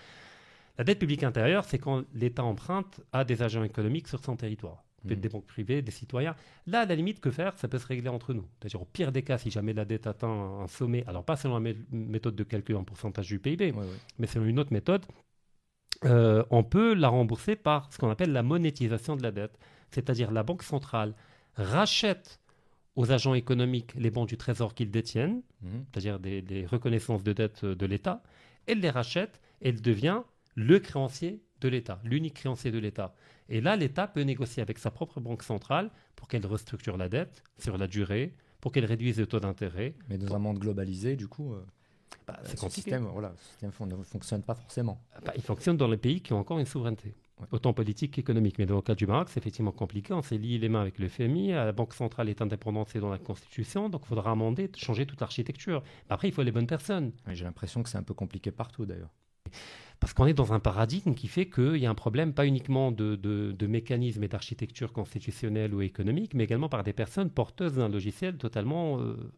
La 0.77 0.84
dette 0.84 1.00
publique 1.00 1.24
intérieure, 1.24 1.65
c'est 1.65 1.79
quand 1.79 2.03
l'État 2.13 2.43
emprunte 2.43 3.01
à 3.12 3.24
des 3.24 3.41
agents 3.43 3.63
économiques 3.63 4.08
sur 4.08 4.24
son 4.24 4.36
territoire. 4.36 4.84
Peut-être 5.03 5.17
mmh. 5.17 5.22
des 5.22 5.29
banques 5.29 5.48
privées, 5.48 5.81
des 5.81 5.91
citoyens. 5.91 6.36
Là, 6.67 6.81
à 6.81 6.86
la 6.86 6.96
limite, 6.96 7.20
que 7.20 7.31
faire? 7.31 7.58
Ça 7.58 7.67
peut 7.67 7.79
se 7.79 7.88
régler 7.88 8.10
entre 8.10 8.34
nous. 8.34 8.46
C'est-à-dire, 8.60 8.81
au 8.81 8.86
pire 8.86 9.12
des 9.12 9.24
cas, 9.24 9.38
si 9.38 9.50
jamais 9.50 9.74
la 9.74 9.86
dette 9.86 10.05
atteint 10.05 10.27
un 10.27 10.67
sommet, 10.67 11.03
alors 11.08 11.24
pas 11.24 11.36
selon 11.36 11.60
la 11.60 11.74
méthode 11.91 12.36
de 12.36 12.43
calcul 12.43 12.75
en 12.75 12.84
pourcentage 12.84 13.27
du 13.27 13.39
PIB, 13.39 13.74
mais 14.20 14.27
selon 14.27 14.46
une 14.46 14.60
autre 14.60 14.72
méthode, 14.72 15.03
euh, 16.05 16.43
on 16.50 16.63
peut 16.63 16.93
la 16.93 17.10
rembourser 17.10 17.55
par 17.55 17.91
ce 17.91 17.98
qu'on 17.98 18.10
appelle 18.10 18.31
la 18.31 18.43
monétisation 18.43 19.15
de 19.15 19.24
la 19.24 19.31
dette. 19.31 19.57
C'est-à-dire 19.91 20.31
la 20.31 20.43
Banque 20.43 20.63
centrale 20.63 21.13
rachète 21.55 22.39
aux 22.95 23.12
agents 23.12 23.33
économiques 23.33 23.93
les 23.95 24.12
bons 24.12 24.25
du 24.25 24.38
Trésor 24.38 24.74
qu'ils 24.74 24.91
détiennent, 24.91 25.41
mhm. 25.62 25.86
c'est-à-dire 25.91 26.19
des, 26.19 26.65
reconnaissances 26.65 27.24
de 27.24 27.33
dette 27.33 27.65
de 27.65 27.86
l'État, 27.86 28.24
elle 28.67 28.79
les 28.79 28.89
rachète 28.89 29.39
et 29.62 29.69
elle 29.69 29.81
devient 29.81 30.21
le 30.55 30.79
créancier 30.79 31.41
de 31.62 31.69
l'État, 31.69 32.00
l'unique 32.03 32.33
créancier 32.36 32.71
de 32.71 32.79
l'État. 32.79 33.13
Et 33.50 33.62
là, 33.62 33.75
l'État 33.75 34.07
peut 34.07 34.21
négocier 34.21 34.62
avec 34.62 34.77
sa 34.79 34.91
propre 34.91 35.19
banque 35.19 35.43
centrale 35.43 35.91
pour 36.15 36.27
qu'elle 36.27 36.45
restructure 36.45 36.98
la 36.98 37.10
dette 37.10 37.43
sur 37.57 37.77
la 37.77 37.88
durée, 37.88 38.33
pour 38.60 38.71
qu'elle 38.71 38.86
réduise 38.86 39.19
le 39.19 39.27
taux 39.27 39.39
d'intérêt. 39.39 39.95
Mais 40.10 40.17
dans 40.17 40.36
un 40.36 40.39
monde 40.39 40.60
globalisé, 40.60 41.15
du 41.15 41.27
coup. 41.27 41.53
Euh, 41.53 41.65
bah, 42.27 42.39
ce 42.44 42.70
système, 42.70 43.06
voilà, 43.06 43.34
système 43.50 43.72
ne 43.88 44.03
fonctionne 44.03 44.44
pas 44.44 44.56
forcément. 44.56 45.01
Bah, 45.25 45.34
il 45.36 45.41
fonctionne 45.41 45.77
dans 45.77 45.88
les 45.88 45.98
pays 45.98 46.22
qui 46.22 46.34
ont 46.34 46.39
encore 46.39 46.60
une 46.60 46.65
souveraineté, 46.65 47.15
autant 47.51 47.74
politique 47.74 48.12
qu'économique. 48.12 48.58
Mais 48.60 48.65
dans 48.65 48.75
le 48.75 48.82
cas 48.82 48.96
du 48.96 49.08
Maroc, 49.08 49.30
c'est 49.30 49.39
effectivement 49.39 49.72
compliqué. 49.72 50.13
On 50.13 50.22
s'est 50.22 50.38
lié 50.38 50.58
les 50.58 50.70
mains 50.70 50.82
avec 50.82 51.00
le 51.00 51.08
FMI, 51.08 51.50
la 51.50 51.72
Banque 51.72 51.94
centrale 51.94 52.30
est 52.30 52.41
indépendante, 52.41 52.89
c'est 52.91 53.00
dans 53.00 53.10
la 53.10 53.18
Constitution, 53.18 53.89
donc 53.89 54.01
il 54.06 54.08
faudra 54.08 54.32
amender, 54.32 54.70
changer 54.77 55.06
toute 55.06 55.22
l'architecture. 55.22 55.84
Après, 56.10 56.27
il 56.27 56.34
faut 56.34 56.44
les 56.44 56.51
bonnes 56.51 56.68
personnes. 56.68 57.12
J'ai 57.27 57.44
l'impression 57.44 57.84
que 57.84 57.89
c'est 57.89 57.98
un 57.98 58.03
peu 58.03 58.13
compliqué 58.13 58.51
partout 58.51 58.86
d'ailleurs. 58.86 59.12
Parce 60.00 60.13
qu'on 60.13 60.25
est 60.25 60.34
dans 60.34 60.51
un 60.51 60.60
paradigme 60.60 61.13
qui 61.13 61.27
fait 61.27 61.48
qu'il 61.48 61.77
y 61.77 61.86
a 61.86 61.89
un 61.89 61.96
problème 61.96 62.34
pas 62.34 62.48
uniquement 62.48 62.91
de, 62.91 63.15
de, 63.15 63.68
mécanismes 63.68 64.24
et 64.24 64.27
d'architecture 64.27 64.91
constitutionnelle 64.91 65.75
ou 65.75 65.81
économique, 65.81 66.33
mais 66.33 66.46
également 66.46 66.70
par 66.70 66.83
des 66.83 66.92
personnes 66.92 67.29
porteuses 67.29 67.75
d'un 67.75 67.88
logiciel 67.88 68.38
totalement 68.38 69.00
euh, 69.00 69.31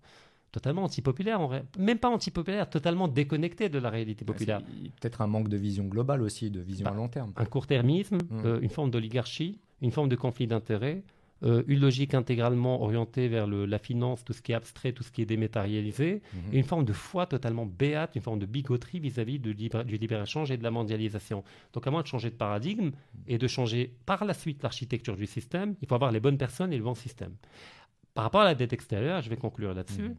totalement 0.53 0.83
antipopulaire, 0.83 1.39
même 1.77 1.97
pas 1.97 2.09
antipopulaire, 2.09 2.69
totalement 2.69 3.09
déconnecté 3.09 3.69
de 3.69 3.79
la 3.79 3.89
réalité 3.89 4.23
populaire. 4.23 4.61
Peut-être 5.01 5.21
un 5.21 5.27
manque 5.27 5.49
de 5.49 5.57
vision 5.57 5.85
globale 5.85 6.21
aussi, 6.21 6.49
de 6.51 6.61
vision 6.61 6.85
bah, 6.85 6.91
à 6.91 6.93
long 6.93 7.09
terme. 7.09 7.33
Un 7.35 7.45
court-termisme, 7.45 8.17
mmh. 8.17 8.45
euh, 8.45 8.59
une 8.61 8.69
forme 8.69 8.91
d'oligarchie, 8.91 9.59
une 9.81 9.91
forme 9.91 10.09
de 10.09 10.15
conflit 10.15 10.45
d'intérêts, 10.45 11.01
euh, 11.43 11.63
une 11.67 11.79
logique 11.79 12.13
intégralement 12.13 12.83
orientée 12.83 13.27
vers 13.27 13.47
la 13.47 13.79
finance, 13.79 14.23
tout 14.23 14.31
ce 14.31 14.43
qui 14.43 14.51
est 14.51 14.55
abstrait, 14.55 14.91
tout 14.91 15.01
ce 15.01 15.11
qui 15.11 15.23
est 15.23 15.25
dématérialisé, 15.25 16.21
mmh. 16.21 16.37
et 16.53 16.57
une 16.59 16.63
forme 16.63 16.85
de 16.85 16.93
foi 16.93 17.25
totalement 17.25 17.65
béate, 17.65 18.15
une 18.15 18.21
forme 18.21 18.39
de 18.39 18.45
bigoterie 18.45 18.99
vis-à-vis 18.99 19.39
du 19.39 19.53
libre-échange 19.53 20.51
et 20.51 20.57
de 20.57 20.63
la 20.63 20.71
mondialisation. 20.71 21.43
Donc 21.73 21.87
à 21.87 21.91
moins 21.91 22.03
de 22.03 22.07
changer 22.07 22.29
de 22.29 22.35
paradigme 22.35 22.91
et 23.27 23.39
de 23.39 23.47
changer 23.47 23.91
par 24.05 24.23
la 24.23 24.35
suite 24.35 24.61
l'architecture 24.61 25.17
du 25.17 25.25
système, 25.25 25.73
il 25.81 25.87
faut 25.87 25.95
avoir 25.95 26.11
les 26.11 26.19
bonnes 26.19 26.37
personnes 26.37 26.71
et 26.71 26.77
le 26.77 26.83
bon 26.83 26.93
système. 26.93 27.33
Par 28.13 28.25
rapport 28.25 28.41
à 28.41 28.45
la 28.45 28.53
dette 28.53 28.71
extérieure, 28.71 29.23
je 29.23 29.31
vais 29.31 29.35
conclure 29.35 29.73
là-dessus. 29.73 30.09
Mmh 30.09 30.15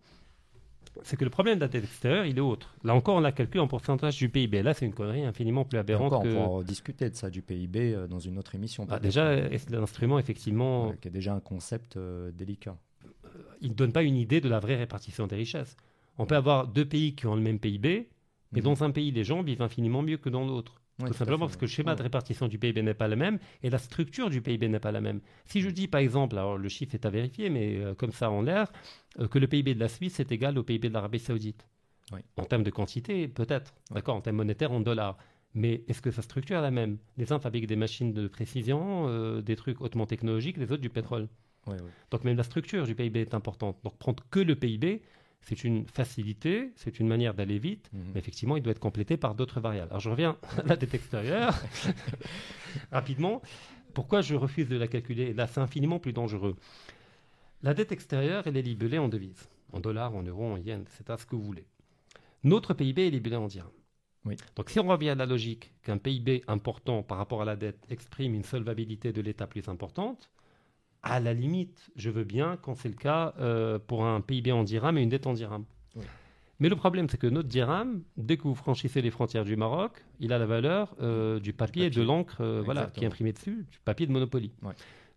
c'est 1.02 1.16
que 1.16 1.24
le 1.24 1.30
problème 1.30 1.56
de 1.56 1.60
la 1.60 1.68
dette 1.68 1.84
extérieure, 1.84 2.24
il 2.24 2.38
est 2.38 2.40
autre. 2.40 2.74
Là 2.84 2.94
encore, 2.94 3.16
on 3.16 3.20
la 3.20 3.32
calculé 3.32 3.60
en 3.60 3.66
pourcentage 3.66 4.16
du 4.16 4.28
PIB. 4.28 4.62
Là, 4.62 4.74
c'est 4.74 4.86
une 4.86 4.94
connerie 4.94 5.24
infiniment 5.24 5.64
plus 5.64 5.78
aberrante. 5.78 6.12
Encore, 6.12 6.24
on 6.24 6.44
pourra 6.46 6.64
discuter 6.64 7.10
de 7.10 7.16
ça, 7.16 7.30
du 7.30 7.42
PIB, 7.42 7.94
euh, 7.94 8.06
dans 8.06 8.20
une 8.20 8.38
autre 8.38 8.54
émission. 8.54 8.86
Ah, 8.90 8.98
déjà, 8.98 9.34
l'instrument, 9.70 10.18
effectivement. 10.18 10.92
qui 11.00 11.08
est 11.08 11.10
déjà 11.10 11.34
un 11.34 11.40
concept 11.40 11.96
euh, 11.96 12.30
délicat. 12.32 12.76
Euh, 13.04 13.28
il 13.60 13.70
ne 13.70 13.74
donne 13.74 13.92
pas 13.92 14.02
une 14.02 14.16
idée 14.16 14.40
de 14.40 14.48
la 14.48 14.60
vraie 14.60 14.76
répartition 14.76 15.26
des 15.26 15.36
richesses. 15.36 15.76
On 16.18 16.26
peut 16.26 16.36
avoir 16.36 16.68
deux 16.68 16.84
pays 16.84 17.14
qui 17.14 17.26
ont 17.26 17.34
le 17.34 17.42
même 17.42 17.58
PIB, 17.58 18.08
mais 18.52 18.60
mhm. 18.60 18.64
dans 18.64 18.84
un 18.84 18.90
pays, 18.90 19.10
les 19.10 19.24
gens 19.24 19.42
vivent 19.42 19.62
infiniment 19.62 20.02
mieux 20.02 20.18
que 20.18 20.28
dans 20.28 20.46
l'autre 20.46 20.80
tout 20.98 21.12
simplement 21.12 21.46
parce 21.46 21.56
que 21.56 21.64
le 21.64 21.70
schéma 21.70 21.94
de 21.94 22.02
répartition 22.02 22.48
du 22.48 22.58
PIB 22.58 22.82
n'est 22.82 22.94
pas 22.94 23.08
le 23.08 23.16
même 23.16 23.38
et 23.62 23.70
la 23.70 23.78
structure 23.78 24.30
du 24.30 24.40
PIB 24.40 24.68
n'est 24.68 24.80
pas 24.80 24.92
la 24.92 25.00
même. 25.00 25.20
Si 25.44 25.60
je 25.60 25.70
dis 25.70 25.88
par 25.88 26.00
exemple, 26.00 26.36
alors 26.38 26.56
le 26.56 26.68
chiffre 26.68 26.94
est 26.94 27.04
à 27.04 27.10
vérifier, 27.10 27.50
mais 27.50 27.78
euh, 27.78 27.94
comme 27.94 28.12
ça 28.12 28.30
en 28.30 28.42
l'air, 28.42 28.72
euh, 29.18 29.28
que 29.28 29.38
le 29.38 29.48
PIB 29.48 29.74
de 29.74 29.80
la 29.80 29.88
Suisse 29.88 30.20
est 30.20 30.30
égal 30.30 30.56
au 30.58 30.62
PIB 30.62 30.88
de 30.88 30.94
l'Arabie 30.94 31.18
Saoudite. 31.18 31.66
En 32.36 32.44
termes 32.44 32.62
de 32.62 32.70
quantité, 32.70 33.26
peut-être, 33.28 33.74
d'accord, 33.90 34.14
en 34.14 34.20
termes 34.20 34.36
monétaires, 34.36 34.70
en 34.70 34.80
dollars. 34.80 35.16
Mais 35.54 35.84
est-ce 35.88 36.02
que 36.02 36.10
sa 36.10 36.22
structure 36.22 36.58
est 36.58 36.62
la 36.62 36.70
même? 36.70 36.98
Les 37.16 37.32
uns 37.32 37.38
fabriquent 37.38 37.66
des 37.66 37.76
machines 37.76 38.12
de 38.12 38.28
précision, 38.28 39.08
euh, 39.08 39.40
des 39.40 39.56
trucs 39.56 39.80
hautement 39.80 40.06
technologiques, 40.06 40.58
les 40.58 40.70
autres 40.70 40.82
du 40.82 40.90
pétrole. 40.90 41.28
Donc 42.10 42.24
même 42.24 42.36
la 42.36 42.42
structure 42.42 42.84
du 42.84 42.94
PIB 42.94 43.20
est 43.20 43.34
importante. 43.34 43.78
Donc 43.84 43.96
prendre 43.96 44.22
que 44.30 44.40
le 44.40 44.54
PIB, 44.54 45.02
c'est 45.44 45.62
une 45.62 45.86
facilité, 45.86 46.72
c'est 46.76 46.98
une 47.00 47.06
manière 47.06 47.34
d'aller 47.34 47.58
vite, 47.58 47.90
mhm. 47.92 48.12
mais 48.14 48.20
effectivement, 48.20 48.56
il 48.56 48.62
doit 48.62 48.72
être 48.72 48.80
complété 48.80 49.16
par 49.16 49.34
d'autres 49.34 49.60
variables. 49.60 49.90
Alors 49.90 50.00
je 50.00 50.10
reviens 50.10 50.36
à 50.58 50.66
la 50.66 50.76
dette 50.76 50.94
extérieure, 50.94 51.54
rapidement. 52.92 53.42
Pourquoi 53.92 54.22
je 54.22 54.34
refuse 54.34 54.68
de 54.68 54.76
la 54.76 54.88
calculer? 54.88 55.32
Là, 55.34 55.46
c'est 55.46 55.60
infiniment 55.60 56.00
plus 56.00 56.12
dangereux. 56.12 56.56
La 57.62 57.74
dette 57.74 57.92
extérieure, 57.92 58.42
elle 58.46 58.56
est 58.56 58.62
libellée 58.62 58.98
en 58.98 59.08
devises, 59.08 59.48
en 59.72 59.80
dollars, 59.80 60.14
en 60.16 60.22
euros, 60.22 60.46
en 60.52 60.56
yens, 60.56 60.88
c'est 60.96 61.10
à 61.10 61.16
ce 61.16 61.26
que 61.26 61.36
vous 61.36 61.44
voulez. 61.44 61.64
Notre 62.42 62.74
PIB 62.74 63.06
est 63.06 63.10
libellé 63.10 63.36
en 63.36 63.46
dirhams. 63.46 63.70
Oui. 64.24 64.36
Donc 64.56 64.70
si 64.70 64.80
on 64.80 64.88
revient 64.88 65.10
à 65.10 65.14
la 65.14 65.26
logique 65.26 65.72
qu'un 65.82 65.98
PIB 65.98 66.44
important 66.48 67.02
par 67.02 67.18
rapport 67.18 67.42
à 67.42 67.44
la 67.44 67.56
dette 67.56 67.84
exprime 67.90 68.34
une 68.34 68.42
solvabilité 68.42 69.12
de 69.12 69.20
l'État 69.20 69.46
plus 69.46 69.68
importante, 69.68 70.30
à 71.04 71.20
la 71.20 71.34
limite, 71.34 71.90
je 71.96 72.10
veux 72.10 72.24
bien 72.24 72.58
quand 72.60 72.74
c'est 72.74 72.88
le 72.88 72.94
cas 72.94 73.34
euh, 73.38 73.78
pour 73.78 74.04
un 74.04 74.20
PIB 74.20 74.52
en 74.52 74.64
dirham 74.64 74.96
et 74.98 75.02
une 75.02 75.10
dette 75.10 75.26
en 75.26 75.34
dirham. 75.34 75.64
Mais 76.60 76.68
le 76.68 76.76
problème, 76.76 77.08
c'est 77.08 77.18
que 77.18 77.26
notre 77.26 77.48
dirham, 77.48 78.02
dès 78.16 78.36
que 78.36 78.44
vous 78.44 78.54
franchissez 78.54 79.02
les 79.02 79.10
frontières 79.10 79.44
du 79.44 79.56
Maroc, 79.56 79.92
il 80.20 80.32
a 80.32 80.38
la 80.38 80.46
valeur 80.46 80.94
euh, 81.00 81.40
du, 81.40 81.52
papier, 81.52 81.90
de 81.90 82.00
l'encre 82.00 82.38
euh, 82.40 82.62
voilà, 82.64 82.86
qui 82.86 83.04
est 83.04 83.06
imprimé 83.06 83.32
dessus, 83.32 83.66
du 83.70 83.78
papier 83.84 84.06
de 84.06 84.12
Monopoly. 84.12 84.52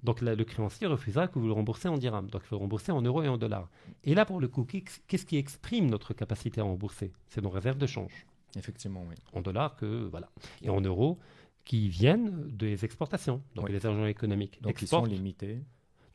Donc 0.03 0.21
le 0.21 0.43
créancier 0.43 0.87
refusera 0.87 1.27
que 1.27 1.39
vous 1.39 1.47
le 1.47 1.53
remboursez 1.53 1.87
en 1.87 1.97
dirham. 1.97 2.27
Donc 2.29 2.41
il 2.43 2.47
faut 2.47 2.55
le 2.55 2.61
rembourser 2.61 2.91
en 2.91 3.01
euros 3.01 3.23
et 3.23 3.27
en 3.27 3.37
dollars. 3.37 3.69
Et 4.03 4.13
là, 4.13 4.25
pour 4.25 4.39
le 4.39 4.47
coup, 4.47 4.65
qu'est-ce 4.65 5.25
qui 5.25 5.37
exprime 5.37 5.89
notre 5.89 6.13
capacité 6.13 6.59
à 6.59 6.63
rembourser? 6.63 7.13
C'est 7.29 7.41
nos 7.41 7.49
réserves 7.49 7.77
de 7.77 7.87
change. 7.87 8.25
Effectivement, 8.57 9.05
oui. 9.07 9.15
En 9.33 9.41
dollars, 9.41 9.75
que, 9.75 10.07
voilà. 10.09 10.29
Et 10.61 10.69
en 10.69 10.81
euros, 10.81 11.19
qui 11.65 11.89
viennent 11.89 12.47
des 12.47 12.85
exportations, 12.85 13.41
donc 13.55 13.69
les 13.69 13.85
agents 13.85 14.05
économiques. 14.05 14.61
Donc 14.61 14.81
ils 14.81 14.87
sont 14.87 15.05
limités. 15.05 15.59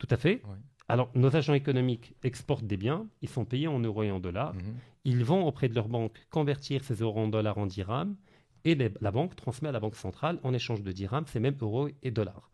Tout 0.02 0.12
à 0.12 0.16
fait. 0.16 0.42
Alors, 0.88 1.10
nos 1.14 1.34
agents 1.36 1.54
économiques 1.54 2.14
exportent 2.24 2.66
des 2.66 2.76
biens, 2.76 3.06
ils 3.22 3.28
sont 3.28 3.44
payés 3.44 3.68
en 3.68 3.78
euros 3.78 4.02
et 4.02 4.10
en 4.10 4.18
dollars. 4.18 4.54
Mhm. 4.54 4.74
Ils 5.04 5.24
vont 5.24 5.46
auprès 5.46 5.68
de 5.68 5.74
leur 5.74 5.88
banque 5.88 6.26
convertir 6.30 6.82
ces 6.82 6.94
euros 6.96 7.20
en 7.20 7.28
dollars 7.28 7.58
en 7.58 7.66
dirhams 7.66 8.16
et 8.64 8.76
la 9.00 9.10
banque 9.10 9.36
transmet 9.36 9.68
à 9.68 9.72
la 9.72 9.80
banque 9.80 9.96
centrale 9.96 10.38
en 10.42 10.52
échange 10.52 10.82
de 10.82 10.92
dirhams 10.92 11.26
ces 11.26 11.40
mêmes 11.40 11.56
euros 11.60 11.88
et 12.02 12.10
dollars 12.10 12.50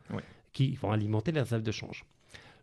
qui 0.53 0.75
vont 0.77 0.93
alimenter 0.93 1.33
les 1.33 1.41
réserves 1.41 1.63
de 1.63 1.73
change. 1.73 2.05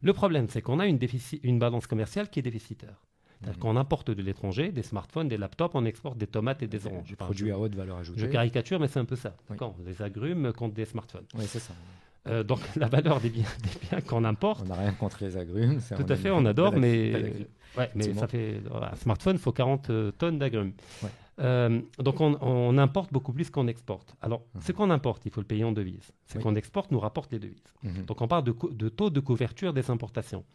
Le 0.02 0.13
problème, 0.13 0.48
c'est 0.50 0.62
qu'on 0.62 0.80
a 0.80 0.86
une, 0.86 1.00
une, 1.43 1.60
balance 1.60 1.88
commerciale 1.88 2.30
qui 2.30 2.39
est 2.39 2.43
déficitaire. 2.43 3.04
C'est-à-dire 3.39 3.58
mhm. 3.58 3.62
qu'on 3.62 3.76
importe 3.76 4.12
de 4.12 4.21
l'étranger 4.21 4.71
des 4.71 4.84
smartphones, 4.84 5.28
des 5.28 5.38
laptops, 5.38 5.74
on 5.74 5.86
exporte 5.86 6.17
des 6.17 6.28
tomates 6.28 6.62
et 6.63 6.67
des 6.67 6.86
oranges. 6.86 7.10
Des 7.10 7.15
produits 7.15 7.52
à 7.52 7.60
haute 7.60 7.76
valeur 7.76 7.98
ajoutée. 7.98 8.19
Je 8.19 8.26
caricature, 8.28 8.80
mais 8.80 8.88
c'est 8.88 9.00
un 9.00 9.06
peu 9.06 9.15
ça. 9.15 9.36
Quand 9.58 9.76
les 9.84 10.02
agrumes 10.02 10.54
contre 10.54 10.76
des 10.76 10.86
smartphones. 10.86 11.26
Oui, 11.36 11.45
c'est 11.48 11.60
ça. 11.60 11.74
Euh, 12.27 12.43
donc 12.43 12.59
la 12.75 12.88
valeur 12.88 13.19
des 13.19 13.29
biens, 13.29 13.45
biens 13.89 14.01
qu'on 14.01 14.23
importe. 14.23 14.63
On 14.65 14.69
n'a 14.69 14.75
rien 14.75 14.93
contre 14.93 15.23
les 15.23 15.38
agrumes. 15.38 15.79
Tout 15.95 16.05
à 16.07 16.15
fait, 16.15 16.31
on 16.31 16.45
adore, 16.45 16.75
mais, 16.75 17.47
ouais, 17.77 17.89
mais 17.95 18.13
ça 18.13 18.27
fait 18.27 18.61
un 18.73 18.95
smartphone, 18.95 19.35
il 19.35 19.41
faut 19.41 19.51
40 19.51 19.89
euh, 19.89 20.11
tonnes 20.11 20.39
d'agrumes. 20.39 20.73
Euh, 21.41 21.81
donc 21.99 22.21
on, 22.21 22.77
importe 22.77 23.11
beaucoup 23.11 23.33
plus 23.33 23.49
qu'on 23.49 23.67
exporte. 23.67 24.15
Alors 24.21 24.43
mhm. 24.55 24.61
ce 24.61 24.71
qu'on 24.71 24.89
importe, 24.89 25.25
il 25.25 25.31
faut 25.31 25.41
le 25.41 25.47
payer 25.47 25.63
en 25.63 25.71
devises. 25.71 26.11
Ce 26.25 26.39
qu'on 26.39 26.55
exporte 26.55 26.91
nous 26.91 26.99
rapporte 26.99 27.31
les 27.31 27.39
devises. 27.39 27.73
Mhm. 27.83 28.05
Donc 28.05 28.21
on 28.21 28.27
parle 28.27 28.43
de, 28.45 28.55
de, 28.71 28.89
taux 28.89 29.09
de 29.09 29.19
couverture 29.19 29.73
des 29.73 29.89
importations. 29.91 30.45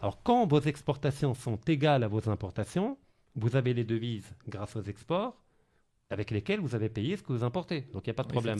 Alors 0.00 0.22
quand 0.22 0.46
vos 0.46 0.60
exportations 0.60 1.34
sont 1.34 1.58
égales 1.66 2.04
à 2.04 2.08
vos 2.08 2.28
importations, 2.28 2.98
vous 3.34 3.56
avez 3.56 3.74
les 3.74 3.84
devises 3.84 4.30
grâce 4.46 4.76
aux 4.76 4.82
exports 4.82 5.36
avec 6.10 6.30
lesquels 6.30 6.60
vous 6.60 6.74
avez 6.74 6.88
payé 6.88 7.16
ce 7.16 7.22
que 7.22 7.32
vous 7.32 7.44
importez. 7.44 7.82
Donc 7.92 8.06
il 8.06 8.10
n'y 8.10 8.12
a 8.12 8.14
pas 8.14 8.22
de 8.22 8.28
problème. 8.28 8.58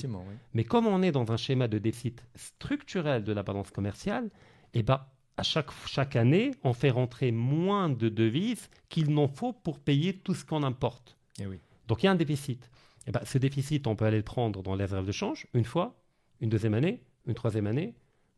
Mais 0.55 0.65
comme 0.65 0.87
on 0.87 1.03
est 1.03 1.13
dans 1.13 1.31
un 1.31 1.37
schéma 1.37 1.69
de 1.69 1.79
déficit 1.79 2.23
structurel 2.35 3.25
de 3.25 3.33
la 3.33 3.43
balance 3.43 3.71
commerciale, 3.71 4.31
eh 4.75 4.83
ben, 4.83 5.01
à 5.37 5.43
chaque, 5.43 5.71
chaque 5.87 6.17
année, 6.17 6.53
on 6.65 6.73
fait 6.73 6.91
rentrer 6.91 7.31
moins 7.31 7.89
de 7.89 8.09
devises 8.09 8.69
qu'il 8.89 9.13
n'en 9.13 9.29
faut 9.29 9.53
pour 9.53 9.79
payer 9.79 10.15
tout 10.15 10.35
ce 10.35 10.45
qu'on 10.45 10.63
importe. 10.63 11.17
Eh 11.41 11.45
Donc 11.89 12.03
il 12.03 12.07
y 12.07 12.09
a 12.09 12.13
un 12.13 12.17
déficit. 12.17 12.71
Eh 13.07 13.13
ben, 13.13 13.21
ce 13.25 13.39
déficit, 13.39 13.87
on 13.87 13.95
peut 13.95 14.07
aller 14.07 14.17
le 14.17 14.25
prendre 14.25 14.63
dans 14.63 14.75
les 14.75 14.85
réserves 14.85 15.07
de 15.07 15.13
change 15.13 15.47
une 15.55 15.65
fois, 15.65 15.95
une 16.41 16.49
deuxième 16.49 16.75
année, 16.75 17.03
une 17.27 17.35
troisième 17.35 17.67
année, 17.67 17.95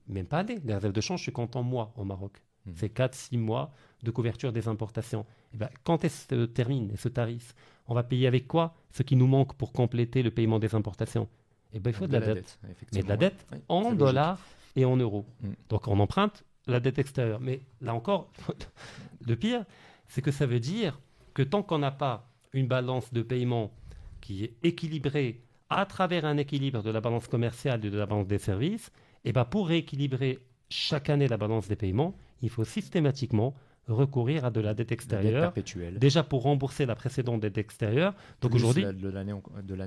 même 0.06 0.26
pas 0.26 0.40
année. 0.40 0.58
Les 0.64 0.74
réserves 0.74 0.92
de 0.92 1.00
change, 1.00 1.22
je 1.22 1.30
compte 1.30 1.56
en 1.56 1.62
mois 1.62 1.94
au 1.96 2.04
Maroc. 2.04 2.42
Mmh. 2.66 2.70
C'est 2.74 2.94
4-6 2.94 3.38
mois 3.38 3.72
de 4.02 4.10
couverture 4.10 4.52
des 4.52 4.68
importations. 4.68 5.24
Eh 5.54 5.56
ben, 5.56 5.70
quand 5.84 6.04
est-ce 6.04 6.26
se 6.28 6.44
termine 6.44 6.94
ce 6.96 7.08
tarif 7.08 7.54
On 7.88 7.94
va 7.94 8.02
payer 8.02 8.26
avec 8.26 8.46
quoi 8.46 8.74
Ce 8.92 9.02
qui 9.02 9.16
nous 9.16 9.26
manque 9.26 9.54
pour 9.54 9.72
compléter 9.72 10.22
le 10.22 10.30
paiement 10.30 10.58
des 10.58 10.74
importations? 10.74 11.28
Eh 11.72 11.80
ben, 11.80 11.90
Il 11.90 11.94
faut 11.94 12.06
de, 12.06 12.12
la, 12.12 12.20
dette. 12.34 12.58
Mais 12.92 13.02
de 13.02 13.08
la 13.08 13.16
dette 13.16 13.46
en 13.68 13.92
dollars 13.92 14.38
et 14.76 14.84
en 14.84 14.96
euros. 14.96 15.26
Mm. 15.40 15.48
Donc 15.70 15.88
on 15.88 15.98
emprunte 15.98 16.44
la 16.66 16.80
dette 16.80 16.98
extérieure. 16.98 17.40
Mais 17.40 17.60
là 17.80 17.94
encore, 17.94 18.30
le 19.26 19.36
pire, 19.36 19.64
c'est 20.06 20.22
que 20.22 20.30
ça 20.30 20.46
veut 20.46 20.60
dire 20.60 21.00
que 21.34 21.42
tant 21.42 21.62
qu'on 21.62 21.78
n'a 21.78 21.90
pas 21.90 22.30
une 22.52 22.66
balance 22.66 23.12
de 23.12 23.22
paiement 23.22 23.72
qui 24.20 24.44
est 24.44 24.54
équilibrée 24.62 25.42
à 25.70 25.86
travers 25.86 26.24
un 26.24 26.36
équilibre 26.36 26.82
de 26.82 26.90
la 26.90 27.00
balance 27.00 27.28
commerciale 27.28 27.84
et 27.84 27.90
de 27.90 27.98
la 27.98 28.06
balance 28.06 28.26
des 28.26 28.38
services, 28.38 28.88
et 29.24 29.30
eh 29.30 29.32
ben 29.32 29.44
pour 29.44 29.68
rééquilibrer 29.68 30.38
chaque 30.70 31.10
année 31.10 31.28
la 31.28 31.36
balance 31.36 31.68
des 31.68 31.76
paiements, 31.76 32.16
il 32.40 32.50
faut 32.50 32.64
systématiquement 32.64 33.54
recourir 33.88 34.44
à 34.44 34.50
de 34.50 34.60
la 34.60 34.74
dette 34.74 34.92
extérieure. 34.92 35.52
déjà 35.96 36.22
pour 36.22 36.42
rembourser 36.42 36.86
la 36.86 36.94
précédente 36.94 37.40
dette 37.40 37.58
extérieure. 37.58 38.14
Donc 38.40 38.54
aujourd'hui. 38.54 38.84
De 38.84 39.08
l'année 39.08 39.32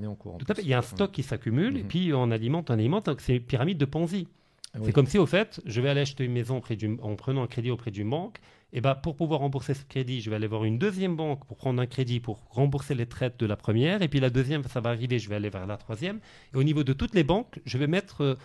en, 0.08 0.16
cours. 0.16 0.38
Tout 0.38 0.46
à 0.50 0.56
fait. 0.56 0.62
Il 0.62 0.68
y 0.68 0.74
a 0.74 0.80
un 0.80 0.84
stock 0.84 1.12
qui 1.12 1.24
s'accumule 1.24 1.78
et 1.78 1.84
mhm. 1.84 1.88
puis 1.88 2.14
on 2.14 2.32
alimente, 2.32 2.70
on 2.70 2.74
alimente. 2.74 3.10
C'est 3.20 3.38
une 3.38 3.44
pyramide 3.44 3.78
de 3.78 3.86
Ponzi. 3.86 4.28
Ah 4.74 4.80
c'est 4.84 4.94
comme 4.94 5.06
si, 5.06 5.18
au 5.18 5.26
fait, 5.26 5.62
je 5.66 5.82
vais 5.82 5.90
aller 5.90 6.02
acheter 6.02 6.24
une 6.24 6.32
maison 6.32 6.58
auprès 6.58 6.78
du, 6.78 6.98
en 7.02 7.16
prenant 7.16 7.44
un 7.44 7.48
crédit 7.48 7.72
auprès 7.72 7.92
d'une 7.92 8.10
banque. 8.10 8.38
Et 8.74 8.80
ben, 8.80 8.96
pour 8.96 9.18
pouvoir 9.18 9.42
rembourser 9.42 9.74
ce 9.74 9.84
crédit, 9.84 10.22
je 10.22 10.30
vais 10.30 10.38
aller 10.38 10.48
voir 10.48 10.64
une 10.64 10.78
deuxième 10.78 11.18
banque 11.18 11.46
pour 11.46 11.58
prendre 11.58 11.82
un 11.82 11.86
crédit 11.86 12.22
pour 12.22 12.40
rembourser 12.50 12.96
les 12.96 13.06
traites 13.06 13.38
de 13.38 13.46
la 13.46 13.58
première. 13.58 14.02
Et 14.02 14.08
puis 14.08 14.22
la 14.22 14.30
deuxième, 14.30 14.64
ça 14.64 14.80
va 14.80 14.92
arriver, 14.92 15.20
je 15.20 15.28
vais 15.28 15.36
aller 15.36 15.50
vers 15.50 15.68
la 15.68 15.76
troisième. 15.76 16.20
Et 16.54 16.58
au 16.58 16.64
niveau 16.64 16.86
de 16.86 16.94
toutes 16.94 17.14
les 17.14 17.26
banques, 17.26 17.60
je 17.66 17.78
vais 17.78 17.88
mettre 17.88 18.22
euh, 18.22 18.36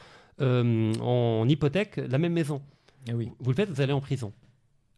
euh, 0.40 0.92
en 1.00 1.48
hypothèque 1.48 1.96
la 1.96 2.18
même 2.18 2.32
maison. 2.32 2.60
Ah 3.08 3.12
oui. 3.14 3.30
Vous 3.38 3.50
le 3.50 3.56
faites, 3.56 3.70
vous 3.70 3.80
allez 3.80 3.92
en 3.92 4.00
prison 4.00 4.32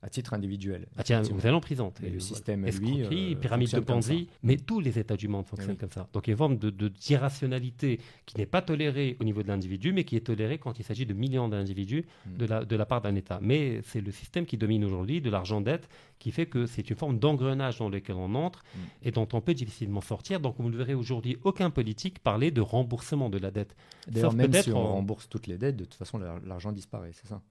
à 0.00 0.08
titre 0.08 0.32
individuel. 0.34 0.86
Ah 0.96 1.02
tiens, 1.02 1.22
vous 1.22 1.46
allez 1.46 1.54
en 1.54 1.60
prison. 1.60 1.92
Et 2.02 2.10
le 2.10 2.20
système, 2.20 2.64
lui, 2.66 3.02
euh, 3.02 3.34
pyramide 3.34 3.70
de 3.70 3.80
Ponzi, 3.80 4.28
mais 4.42 4.56
tous 4.56 4.80
les 4.80 4.98
États 4.98 5.16
du 5.16 5.28
monde 5.28 5.46
fonctionnent 5.46 5.76
comme 5.76 5.90
ça. 5.90 6.08
Donc 6.12 6.26
il 6.26 6.30
y 6.30 6.32
a 6.32 6.34
une 6.34 6.38
forme 6.38 6.58
de, 6.58 6.88
d'irrationalité 6.88 8.00
qui 8.26 8.36
n'est 8.36 8.46
pas 8.46 8.62
tolérée 8.62 9.16
au 9.20 9.24
niveau 9.24 9.42
de 9.42 9.48
l'individu, 9.48 9.92
mais 9.92 10.04
qui 10.04 10.16
est 10.16 10.20
tolérée 10.20 10.58
quand 10.58 10.78
il 10.78 10.84
s'agit 10.84 11.06
de 11.06 11.14
millions 11.14 11.48
d'individus 11.48 12.04
mm. 12.26 12.36
de, 12.36 12.46
la, 12.46 12.64
de 12.64 12.76
la 12.76 12.86
part 12.86 13.00
d'un 13.00 13.14
État. 13.16 13.40
Mais 13.42 13.80
c'est 13.84 14.00
le 14.00 14.12
système 14.12 14.46
qui 14.46 14.56
domine 14.56 14.84
aujourd'hui, 14.84 15.20
de 15.20 15.30
l'argent 15.30 15.60
dette, 15.60 15.88
qui 16.18 16.30
fait 16.30 16.46
que 16.46 16.66
c'est 16.66 16.88
une 16.90 16.96
forme 16.96 17.18
d'engrenage 17.18 17.78
dans 17.78 17.88
lequel 17.88 18.16
on 18.16 18.34
entre 18.34 18.62
mm. 18.62 18.78
et 19.02 19.10
dont 19.10 19.28
on 19.32 19.40
peut 19.40 19.54
difficilement 19.54 20.00
sortir. 20.00 20.38
Donc 20.38 20.56
vous 20.58 20.70
ne 20.70 20.76
verrez 20.76 20.94
aujourd'hui 20.94 21.38
aucun 21.42 21.70
politique 21.70 22.20
parler 22.20 22.50
de 22.50 22.60
remboursement 22.60 23.30
de 23.30 23.38
la 23.38 23.50
dette. 23.50 23.74
D'ailleurs, 24.06 24.32
même 24.32 24.52
si 24.52 24.72
on 24.72 24.94
rembourse 24.94 25.28
toutes 25.28 25.46
les 25.48 25.58
dettes, 25.58 25.76
de 25.76 25.84
toute 25.84 25.94
façon, 25.94 26.18
l'argent 26.46 26.72
disparaît, 26.72 27.10
c'est 27.12 27.26
ça? 27.26 27.42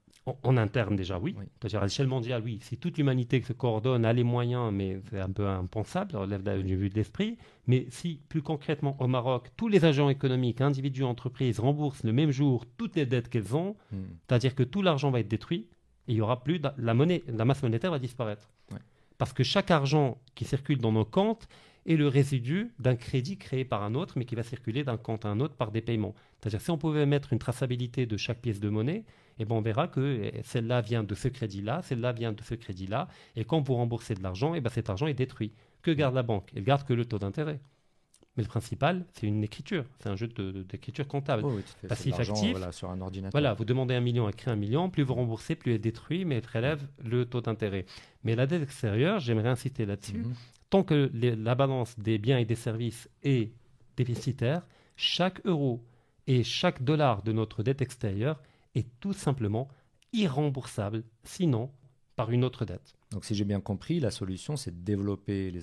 En, 0.42 0.56
interne 0.56 0.96
déjà, 0.96 1.18
oui. 1.18 1.34
C'est-à-dire 1.60 1.80
à 1.80 1.84
l'échelle 1.84 2.06
mondiale, 2.06 2.42
oui. 2.44 2.58
Si 2.62 2.76
toute 2.76 2.98
l'humanité 2.98 3.42
se 3.42 3.52
coordonne, 3.52 4.04
a 4.04 4.12
les 4.12 4.24
moyens, 4.24 4.72
mais 4.72 5.00
c'est 5.10 5.20
un 5.20 5.30
peu 5.30 5.46
impensable, 5.46 6.12
ça 6.12 6.18
relève 6.20 6.62
du 6.62 6.76
vue 6.76 6.90
de 6.90 6.94
l'esprit. 6.94 7.38
Mais 7.66 7.86
si, 7.90 8.20
plus 8.28 8.42
concrètement, 8.42 8.96
au 9.00 9.06
Maroc, 9.06 9.48
tous 9.56 9.68
les 9.68 9.84
agents 9.84 10.08
économiques, 10.08 10.60
individus, 10.60 11.04
entreprises, 11.04 11.60
remboursent 11.60 12.04
le 12.04 12.12
même 12.12 12.30
jour 12.30 12.64
toutes 12.76 12.96
les 12.96 13.06
dettes 13.06 13.28
qu'elles 13.28 13.54
ont, 13.54 13.76
hmm. 13.92 14.02
c'est-à-dire 14.26 14.54
que 14.54 14.62
tout 14.62 14.82
l'argent 14.82 15.10
va 15.10 15.20
être 15.20 15.28
détruit, 15.28 15.68
et 16.08 16.12
il 16.12 16.16
y 16.16 16.20
aura 16.20 16.42
plus 16.42 16.60
la 16.78 16.94
monnaie, 16.94 17.22
la 17.28 17.44
masse 17.44 17.62
monétaire 17.62 17.90
va 17.90 17.98
disparaître. 17.98 18.48
Parce 19.18 19.32
que 19.32 19.42
chaque 19.42 19.72
argent 19.72 20.18
qui 20.36 20.44
circule 20.44 20.78
dans 20.78 20.92
nos 20.92 21.04
comptes 21.04 21.48
est 21.86 21.96
le 21.96 22.06
résidu 22.06 22.72
d'un 22.78 22.96
crédit 22.96 23.36
créé 23.36 23.64
par 23.64 23.82
un 23.82 23.94
autre, 23.94 24.14
mais 24.16 24.24
qui 24.24 24.36
va 24.36 24.42
circuler 24.42 24.84
d'un 24.84 24.96
compte 24.96 25.24
à 25.24 25.28
un 25.28 25.40
autre 25.40 25.54
par 25.54 25.72
des 25.72 25.80
paiements. 25.80 26.14
C'est-à-dire 26.38 26.60
si 26.60 26.70
on 26.70 26.78
pouvait 26.78 27.04
mettre 27.04 27.32
une 27.32 27.38
traçabilité 27.38 28.06
de 28.06 28.16
chaque 28.16 28.40
pièce 28.40 28.60
de 28.60 28.68
monnaie, 28.68 29.04
et 29.38 29.44
ben 29.44 29.54
on 29.56 29.60
verra 29.60 29.88
que 29.88 30.20
eh, 30.22 30.42
celle-là 30.42 30.80
vient 30.80 31.04
de 31.04 31.14
ce 31.14 31.28
crédit-là, 31.28 31.82
celle-là 31.82 32.12
vient 32.12 32.32
de 32.32 32.42
ce 32.42 32.54
crédit-là, 32.54 33.08
et 33.36 33.44
quand 33.44 33.60
vous 33.60 33.74
remboursez 33.74 34.14
de 34.14 34.22
l'argent, 34.22 34.54
et 34.54 34.58
eh 34.58 34.60
ben 34.60 34.70
cet 34.70 34.90
argent 34.90 35.06
est 35.06 35.14
détruit. 35.14 35.52
Que 35.82 35.90
garde 35.92 36.14
la 36.14 36.22
banque? 36.22 36.50
Elle 36.56 36.64
garde 36.64 36.84
que 36.84 36.92
le 36.92 37.04
taux 37.04 37.18
d'intérêt. 37.18 37.60
Mais 38.36 38.44
le 38.44 38.48
principal, 38.48 39.04
c'est 39.14 39.26
une 39.26 39.42
écriture, 39.42 39.84
c'est 39.98 40.08
un 40.08 40.14
jeu 40.14 40.28
d'écriture 40.28 41.08
comptable. 41.08 41.42
Oh 41.44 41.58
Passif 41.88 42.20
actif. 42.20 42.52
Voilà, 42.52 42.70
sur 42.70 42.88
un 42.88 43.00
ordinateur. 43.00 43.32
Voilà, 43.32 43.54
vous 43.54 43.64
demandez 43.64 43.96
un 43.96 44.00
million, 44.00 44.28
à 44.28 44.32
créer 44.32 44.52
un 44.52 44.56
million, 44.56 44.90
plus 44.90 45.02
vous 45.02 45.14
remboursez, 45.14 45.56
plus 45.56 45.74
elle 45.74 45.80
détruit, 45.80 46.24
mais 46.24 46.36
elle 46.36 46.42
prélève 46.42 46.86
le 47.04 47.24
taux 47.24 47.40
d'intérêt. 47.40 47.84
Mais 48.22 48.36
la 48.36 48.46
dette 48.46 48.62
extérieure, 48.62 49.18
j'aimerais 49.18 49.48
insister 49.48 49.86
là-dessus. 49.86 50.18
Mhm. 50.18 50.34
Tant 50.70 50.84
que 50.84 51.10
la 51.12 51.54
balance 51.56 51.98
des 51.98 52.18
biens 52.18 52.38
et 52.38 52.44
des 52.44 52.54
services 52.54 53.08
est 53.24 53.50
déficitaire, 53.96 54.62
chaque 54.94 55.44
euro 55.44 55.82
et 56.28 56.44
chaque 56.44 56.84
dollar 56.84 57.22
de 57.22 57.32
notre 57.32 57.64
dette 57.64 57.82
extérieure 57.82 58.40
est 58.74 58.88
tout 59.00 59.12
simplement 59.12 59.68
irremboursable, 60.12 61.04
sinon 61.22 61.70
par 62.16 62.30
une 62.30 62.44
autre 62.44 62.64
dette. 62.64 62.97
Donc 63.10 63.24
si 63.24 63.34
j'ai 63.34 63.44
bien 63.44 63.60
compris, 63.60 64.00
la 64.00 64.10
solution, 64.10 64.56
c'est 64.56 64.70
de 64.70 64.84
développer 64.84 65.50
les 65.50 65.62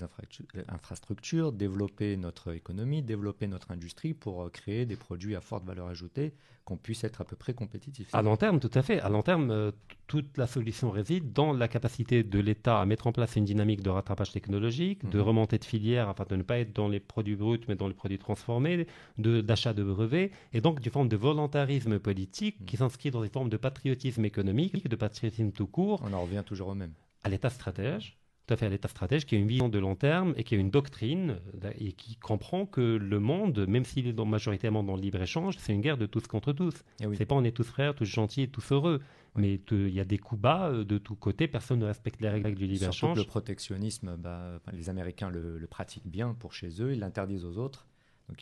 infrastructures, 0.68 1.52
développer 1.52 2.18
notre 2.18 2.54
économie, 2.54 3.04
développer 3.04 3.46
notre 3.48 3.70
industrie 3.70 4.16
pour 4.16 4.44
euh, 4.44 4.50
créer 4.50 4.88
des 4.88 4.96
produits 4.96 5.36
à 5.36 5.42
forte 5.42 5.64
valeur 5.64 5.88
ajoutée, 5.88 6.34
qu'on 6.64 6.78
puisse 6.78 7.04
être 7.04 7.22
à 7.22 7.24
peu 7.24 7.36
près 7.36 7.54
compétitif. 7.54 8.08
À 8.14 8.24
long 8.24 8.36
terme, 8.36 8.60
tout 8.60 8.72
à 8.74 8.82
fait. 8.82 9.00
À 9.00 9.10
long 9.10 9.22
terme, 9.22 9.52
euh, 9.52 9.72
toute 10.08 10.40
la 10.40 10.48
solution 10.48 10.90
réside 10.90 11.34
dans 11.34 11.54
la 11.54 11.68
capacité 11.68 12.24
de 12.24 12.40
l'État 12.40 12.82
à 12.82 12.86
mettre 12.88 13.06
en 13.06 13.12
place 13.12 13.36
une 13.36 13.46
dynamique 13.46 13.84
de 13.84 13.92
rattrapage 13.92 14.32
technologique, 14.32 15.08
de 15.08 15.20
mhm. 15.20 15.26
remontée 15.26 15.60
de 15.60 15.66
filière 15.66 16.10
afin 16.10 16.26
de 16.28 16.36
ne 16.36 16.42
pas 16.42 16.58
être 16.58 16.74
dans 16.74 16.88
les 16.88 17.00
produits 17.00 17.36
bruts, 17.36 17.60
mais 17.68 17.76
dans 17.76 17.88
les 17.88 17.94
produits 17.94 18.18
transformés, 18.18 18.88
d'achat 19.20 19.74
de, 19.74 19.84
brevets, 19.84 20.32
et 20.52 20.62
donc 20.62 20.80
d'une 20.80 20.92
forme 20.92 21.10
de 21.10 21.18
volontarisme 21.18 22.00
politique 22.00 22.66
qui 22.66 22.76
mhm. 22.76 22.80
s'inscrit 22.80 23.12
dans 23.12 23.24
une 23.24 23.30
forme 23.30 23.50
de 23.50 23.58
patriotisme 23.58 24.26
économique, 24.26 24.90
de 24.90 24.96
patriotisme 24.96 25.52
tout 25.52 25.68
court. 25.68 26.02
On 26.04 26.14
en 26.14 26.24
revient 26.24 26.42
toujours 26.44 26.70
au 26.70 26.76
même 26.76 26.94
à 27.26 27.30
l'État 27.30 27.50
stratège, 27.50 28.18
tout 28.46 28.54
à 28.54 28.58
fait 28.58 28.68
à 28.68 28.70
l'État 28.70 28.88
stratège, 28.88 29.26
qui 29.26 29.36
a 29.36 29.40
une 29.40 29.48
vision 29.48 29.68
de 29.68 29.80
long 29.80 29.96
terme 29.96 30.36
et 30.38 30.44
qui 30.44 30.54
a 30.54 30.58
une 30.60 30.70
doctrine 30.70 31.40
euh, 31.64 31.72
et 31.80 31.92
qui 31.94 32.16
comprend 32.18 32.68
que 32.68 32.82
le 32.82 33.20
monde, 33.20 33.66
même 33.68 33.84
s'il 33.84 34.08
est 34.08 34.26
majoritairement 34.26 34.84
dans 34.84 34.96
le 34.96 35.02
libre-échange, 35.02 35.58
c'est 35.58 35.74
une 35.74 35.82
guerre 35.82 35.98
de 35.98 36.06
tous 36.06 36.28
contre 36.28 36.54
tous. 36.54 36.84
Eh 37.02 37.08
C'est 37.16 37.26
pas 37.26 37.34
on 37.34 37.44
est 37.44 37.52
tous 37.52 37.64
frères, 37.64 37.96
tous 37.96 38.06
gentils 38.06 38.44
et 38.44 38.48
tous 38.48 38.72
heureux. 38.72 39.02
Mais 39.38 39.60
il 39.72 39.90
y 39.90 40.00
a 40.00 40.06
des 40.06 40.20
coups 40.20 40.40
bas 40.40 40.70
euh, 40.70 40.86
de 40.86 40.98
tous 41.00 41.16
côtés, 41.16 41.48
personne 41.48 41.80
ne 41.80 41.86
respecte 41.86 42.22
les 42.22 42.30
règles 42.30 42.54
du 42.54 42.68
libre-échange. 42.68 43.18
Le 43.18 43.26
protectionnisme, 43.26 44.16
bah, 44.18 44.62
les 44.72 44.90
Américains 44.90 45.30
le, 45.30 45.58
le, 45.58 45.68
pratiquent 45.68 46.08
bien 46.08 46.36
pour 46.36 46.54
chez 46.54 46.82
eux, 46.82 46.94
ils 46.94 47.00
l'interdisent 47.00 47.44
aux 47.44 47.58
autres. 47.58 47.88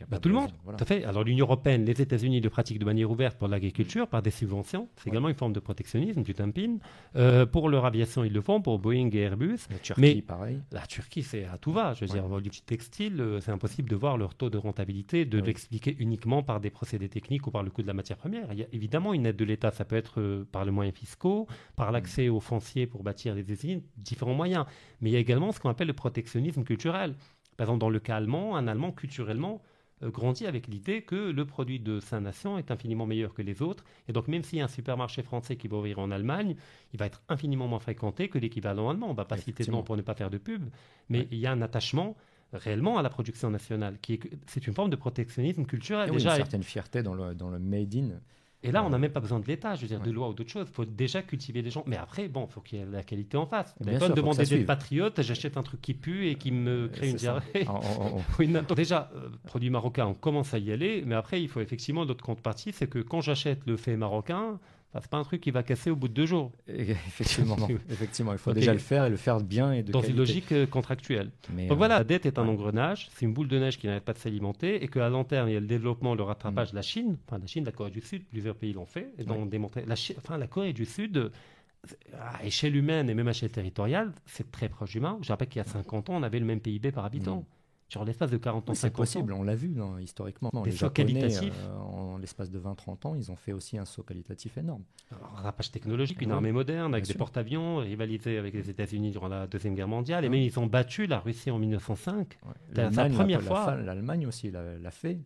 Bah, 0.09 0.19
tout 0.19 0.29
le 0.29 0.35
monde, 0.35 0.51
tout 0.65 0.75
à 0.79 0.85
fait. 0.85 1.03
Alors 1.03 1.23
l'Union 1.23 1.45
européenne, 1.45 1.85
les 1.85 2.01
États-Unis 2.01 2.39
le 2.39 2.49
pratiquent 2.49 2.79
de 2.79 2.85
manière 2.85 3.11
ouverte 3.11 3.37
pour 3.37 3.47
l'agriculture, 3.47 4.07
par 4.07 4.21
des 4.21 4.31
subventions. 4.31 4.87
C'est 4.95 5.09
également 5.09 5.29
une 5.29 5.35
forme 5.35 5.53
de 5.53 5.59
protectionnisme, 5.59 6.23
du 6.23 6.33
dumping. 6.33 6.79
Euh, 7.15 7.45
pour 7.45 7.69
leur 7.69 7.85
aviation, 7.85 8.23
ils 8.23 8.33
le 8.33 8.41
font, 8.41 8.61
pour 8.61 8.79
Boeing 8.79 9.09
et 9.11 9.19
Airbus. 9.19 9.59
La 9.69 9.77
Turquie, 9.79 10.01
Mais 10.01 10.21
pareil. 10.21 10.59
La 10.71 10.85
Turquie, 10.87 11.23
c'est 11.23 11.45
à 11.45 11.57
tout 11.57 11.71
va. 11.71 11.93
Je 11.93 12.05
veux 12.05 12.11
dire, 12.11 12.23
du 12.41 12.49
textile, 12.61 13.19
euh, 13.19 13.39
c'est 13.41 13.51
impossible 13.51 13.89
de 13.89 13.95
voir 13.95 14.17
leur 14.17 14.35
taux 14.35 14.49
de 14.49 14.57
rentabilité, 14.57 15.25
de 15.25 15.39
l'expliquer 15.39 15.95
uniquement 15.99 16.43
par 16.43 16.59
des 16.59 16.69
procédés 16.69 17.09
techniques 17.09 17.45
ou 17.47 17.51
par 17.51 17.63
le 17.63 17.69
coût 17.69 17.81
de 17.81 17.87
la 17.87 17.93
matière 17.93 18.17
première. 18.17 18.51
Il 18.53 18.59
y 18.59 18.63
a 18.63 18.67
évidemment 18.71 19.13
une 19.13 19.25
aide 19.25 19.35
de 19.35 19.45
l'État, 19.45 19.71
ça 19.71 19.85
peut 19.85 19.97
être 19.97 20.21
euh, 20.21 20.47
par 20.51 20.63
les 20.63 20.71
moyens 20.71 20.97
fiscaux, 20.97 21.47
par 21.75 21.91
l'accès 21.91 22.29
aux 22.29 22.39
fonciers 22.39 22.87
pour 22.87 23.03
bâtir 23.03 23.35
des 23.35 23.51
usines, 23.51 23.81
différents 23.97 24.33
moyens. 24.33 24.65
Mais 25.01 25.09
il 25.09 25.13
y 25.13 25.17
a 25.17 25.19
également 25.19 25.51
ce 25.51 25.59
qu'on 25.59 25.69
appelle 25.69 25.87
le 25.87 25.93
protectionnisme 25.93 26.63
culturel. 26.63 27.15
Par 27.57 27.65
exemple, 27.65 27.81
dans 27.81 27.89
le 27.89 27.99
cas 27.99 28.15
allemand, 28.15 28.55
un 28.55 28.67
Allemand, 28.67 28.91
culturellement, 28.91 29.61
grandit 30.09 30.45
avec 30.45 30.67
l'idée 30.67 31.01
que 31.01 31.15
le 31.15 31.45
produit 31.45 31.79
de 31.79 31.99
sa 31.99 32.19
nation 32.19 32.57
est 32.57 32.71
infiniment 32.71 33.05
meilleur 33.05 33.33
que 33.33 33.41
les 33.41 33.61
autres. 33.61 33.83
Et 34.07 34.13
donc, 34.13 34.27
même 34.27 34.43
s'il 34.43 34.59
y 34.59 34.61
a 34.61 34.65
un 34.65 34.69
supermarché 34.69 35.23
français 35.23 35.55
qui 35.55 35.67
va 35.67 35.77
ouvrir 35.77 35.99
en 35.99 36.11
Allemagne, 36.11 36.55
il 36.93 36.99
va 36.99 37.05
être 37.05 37.21
infiniment 37.29 37.67
moins 37.67 37.79
fréquenté 37.79 38.29
que 38.29 38.37
l'équivalent 38.37 38.89
allemand. 38.89 39.07
On 39.07 39.11
ne 39.11 39.17
va 39.17 39.25
pas 39.25 39.37
citer 39.37 39.63
de 39.63 39.71
nom 39.71 39.83
pour 39.83 39.97
ne 39.97 40.01
pas 40.01 40.13
faire 40.13 40.29
de 40.29 40.37
pub, 40.37 40.63
mais 41.09 41.27
il 41.31 41.37
y 41.37 41.47
a 41.47 41.51
un 41.51 41.61
attachement 41.61 42.15
réellement 42.53 42.97
à 42.97 43.01
la 43.01 43.09
production 43.09 43.49
nationale. 43.49 43.97
qui 44.01 44.13
est, 44.13 44.19
C'est 44.47 44.67
une 44.67 44.73
forme 44.73 44.89
de 44.89 44.95
protectionnisme 44.95 45.65
culturel. 45.65 46.09
Il 46.13 46.21
y 46.21 46.27
a 46.27 46.31
une 46.31 46.37
certaine 46.37 46.63
fierté 46.63 47.03
dans 47.03 47.13
le, 47.13 47.33
dans 47.33 47.49
le 47.49 47.59
made 47.59 47.95
in. 47.95 48.09
Et 48.63 48.71
là, 48.71 48.83
on 48.83 48.89
n'a 48.89 48.97
même 48.97 49.11
pas 49.11 49.19
besoin 49.19 49.39
de 49.39 49.47
l'État, 49.47 49.75
je 49.75 49.81
veux 49.81 49.87
dire, 49.87 49.99
de 49.99 50.11
loi 50.11 50.29
ou 50.29 50.33
d'autres 50.33 50.49
choses. 50.49 50.67
Il 50.69 50.73
faut 50.73 50.85
déjà 50.85 51.21
cultiver 51.21 51.61
les 51.61 51.69
gens. 51.69 51.83
Mais 51.85 51.97
après, 51.97 52.27
bon, 52.27 52.47
il 52.49 52.53
faut 52.53 52.61
qu'il 52.61 52.79
y 52.79 52.81
ait 52.81 52.85
la 52.85 53.03
qualité 53.03 53.37
en 53.37 53.45
face. 53.45 53.75
Bien 53.79 53.99
pas 53.99 54.09
demander 54.09 54.45
d'être 54.45 54.65
patriote, 54.65 55.21
j'achète 55.21 55.57
un 55.57 55.63
truc 55.63 55.81
qui 55.81 55.93
pue 55.93 56.27
et 56.27 56.35
qui 56.35 56.51
me 56.51 56.87
crée 56.87 57.09
une 57.09 57.17
diarrhée. 57.17 57.65
déjà, 58.75 59.11
euh, 59.15 59.29
produit 59.45 59.69
marocain, 59.69 60.05
on 60.07 60.13
commence 60.13 60.53
à 60.53 60.57
y 60.57 60.71
aller. 60.71 61.03
Mais 61.05 61.15
après, 61.15 61.41
il 61.41 61.47
faut 61.47 61.61
effectivement 61.61 62.05
d'autres 62.05 62.23
contreparties. 62.23 62.71
C'est 62.73 62.87
que 62.87 62.99
quand 62.99 63.21
j'achète 63.21 63.59
le 63.65 63.77
fait 63.77 63.95
marocain, 63.97 64.59
ce 64.95 64.99
c'est 65.01 65.09
pas 65.09 65.17
un 65.17 65.23
truc 65.23 65.41
qui 65.41 65.51
va 65.51 65.63
casser 65.63 65.89
au 65.89 65.95
bout 65.95 66.07
de 66.07 66.13
deux 66.13 66.25
jours. 66.25 66.51
Effectivement, 66.67 67.57
effectivement 67.89 68.31
il 68.31 68.37
faut 68.37 68.53
déjà 68.53 68.73
le 68.73 68.79
faire 68.79 69.05
et 69.05 69.09
le 69.09 69.17
faire 69.17 69.39
bien 69.39 69.71
et 69.73 69.81
de 69.81 69.91
Dans 69.91 70.01
une 70.01 70.17
logique 70.17 70.51
euh, 70.51 70.67
contractuelle. 70.67 71.31
Donc 71.49 71.71
euh, 71.71 71.73
voilà, 71.73 71.97
la 71.97 72.03
dette 72.03 72.25
est 72.25 72.37
un 72.37 72.47
engrenage, 72.47 73.09
c'est 73.13 73.25
une 73.25 73.33
boule 73.33 73.47
de 73.47 73.57
neige 73.57 73.79
qui 73.79 73.87
n'arrête 73.87 74.03
pas 74.03 74.13
de 74.13 74.19
s'alimenter 74.19 74.83
et 74.83 74.87
qu'à 74.87 75.09
long 75.09 75.23
terme, 75.23 75.49
il 75.49 75.53
y 75.53 75.57
a 75.57 75.59
le 75.59 75.65
développement, 75.65 76.13
le 76.13 76.23
rattrapage 76.23 76.71
de 76.71 76.75
la 76.75 76.83
Chine, 76.83 77.17
enfin 77.27 77.39
la 77.39 77.47
Chine, 77.47 77.65
la 77.65 77.71
Corée 77.71 77.91
du 77.91 78.01
Sud, 78.01 78.23
plusieurs 78.25 78.55
pays 78.55 78.73
l'ont 78.73 78.85
fait, 78.85 79.13
et 79.17 79.29
ont 79.29 79.45
démontré. 79.45 79.83
La, 79.87 79.95
enfin, 80.17 80.37
la 80.37 80.47
Corée 80.47 80.73
du 80.73 80.85
Sud, 80.85 81.31
à 82.19 82.45
échelle 82.45 82.75
humaine 82.75 83.09
et 83.09 83.13
même 83.13 83.27
à 83.27 83.31
échelle 83.31 83.51
territoriale, 83.51 84.13
c'est 84.25 84.51
très 84.51 84.69
proche 84.69 84.91
du 84.91 85.01
Je 85.21 85.27
rappelle 85.29 85.47
qu'il 85.47 85.59
y 85.59 85.65
a 85.65 85.67
50 85.67 86.09
ans, 86.09 86.15
on 86.15 86.23
avait 86.23 86.39
le 86.39 86.45
même 86.45 86.59
PIB 86.59 86.91
par 86.91 87.05
habitant. 87.05 87.37
Mm 87.37 87.45
sur 87.89 88.03
l'espace 88.05 88.31
de 88.31 88.37
40 88.37 88.69
ans, 88.69 88.73
C'est 88.73 88.89
possible, 88.91 89.33
on 89.33 89.43
l'a 89.43 89.55
vu 89.55 89.75
historiquement. 90.01 90.51
Des 90.63 90.71
les 90.71 90.89
qualitatifs. 90.89 91.53
Euh, 91.65 91.77
en 91.77 92.17
l'espace 92.17 92.49
de 92.49 92.59
20-30 92.59 93.07
ans, 93.07 93.15
ils 93.15 93.31
ont 93.31 93.35
fait 93.35 93.53
aussi 93.53 93.77
un 93.77 93.85
saut 93.85 94.03
qualitatif 94.03 94.57
énorme. 94.57 94.83
un 95.11 95.35
rattrapage 95.35 95.71
technologique, 95.71 96.21
une 96.21 96.31
armée 96.31 96.51
moderne 96.51 96.93
avec 96.93 97.07
des 97.07 97.13
porte-avions, 97.13 97.77
rivalisé 97.77 98.37
avec 98.37 98.53
les 98.53 98.69
États-Unis 98.69 99.11
durant 99.11 99.27
la 99.27 99.47
Deuxième 99.47 99.75
Guerre 99.75 99.87
mondiale, 99.87 100.25
et 100.25 100.29
même 100.29 100.41
ils 100.41 100.59
ont 100.59 100.67
battu 100.67 101.05
la 101.05 101.19
Russie 101.19 101.51
en 101.51 101.59
1905. 101.59 102.37
C'est 102.73 102.91
la 102.91 103.09
première 103.09 103.41
fois. 103.41 103.75
L'Allemagne 103.75 104.27
aussi 104.27 104.51
l'a 104.51 104.91
fait. 104.91 105.19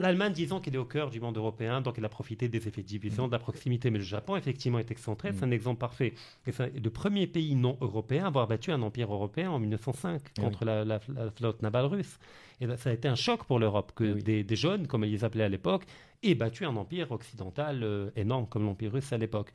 L'Allemagne, 0.00 0.32
disons 0.32 0.60
qu'elle 0.60 0.74
est 0.74 0.78
au 0.78 0.84
cœur 0.84 1.10
du 1.10 1.20
monde 1.20 1.36
européen, 1.36 1.80
donc 1.80 1.98
elle 1.98 2.04
a 2.04 2.08
profité 2.08 2.48
des 2.48 2.66
effets 2.68 2.82
de 2.82 2.86
division, 2.86 3.26
de 3.26 3.32
la 3.32 3.38
proximité. 3.38 3.90
Mais 3.90 3.98
le 3.98 4.04
Japon, 4.04 4.36
effectivement, 4.36 4.78
est 4.78 4.90
excentré. 4.90 5.32
C'est 5.32 5.44
un 5.44 5.48
mm. 5.48 5.52
exemple 5.52 5.80
parfait. 5.80 6.14
C'est 6.50 6.74
le 6.74 6.90
premier 6.90 7.26
pays 7.26 7.54
non 7.54 7.76
européen 7.80 8.24
à 8.24 8.26
avoir 8.28 8.48
battu 8.48 8.72
un 8.72 8.82
empire 8.82 9.12
européen 9.12 9.50
en 9.50 9.58
1905 9.58 10.20
eh 10.36 10.40
contre 10.40 10.64
la, 10.64 10.98
flotte 10.98 11.62
navale 11.62 11.86
russe. 11.86 12.18
Et 12.60 12.66
ça 12.76 12.90
a 12.90 12.92
été 12.92 13.08
un 13.08 13.16
choc 13.16 13.44
pour 13.44 13.58
l'Europe 13.58 13.92
que 13.94 14.16
eh 14.26 14.42
des, 14.42 14.56
jeunes, 14.56 14.86
comme 14.86 15.04
ils 15.04 15.12
les 15.12 15.24
appelaient 15.24 15.44
à 15.44 15.48
l'époque, 15.48 15.84
aient 16.22 16.34
battu 16.34 16.64
un 16.64 16.76
empire 16.76 17.10
occidental 17.12 17.82
euh, 17.82 18.10
énorme 18.16 18.46
comme 18.46 18.64
l'empire 18.64 18.92
russe 18.92 19.12
à 19.12 19.18
l'époque. 19.18 19.52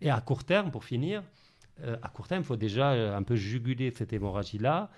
Eh 0.00 0.06
Et 0.06 0.10
à 0.10 0.20
court 0.20 0.44
terme, 0.44 0.70
pour 0.70 0.84
finir, 0.84 1.22
euh, 1.84 1.96
à 2.02 2.08
court 2.08 2.28
terme, 2.28 2.42
il 2.42 2.46
faut 2.46 2.56
déjà 2.56 2.92
euh, 2.92 3.16
un 3.16 3.22
peu 3.22 3.36
juguler 3.36 3.90
cette 3.90 4.12
hémorragie-là 4.12 4.90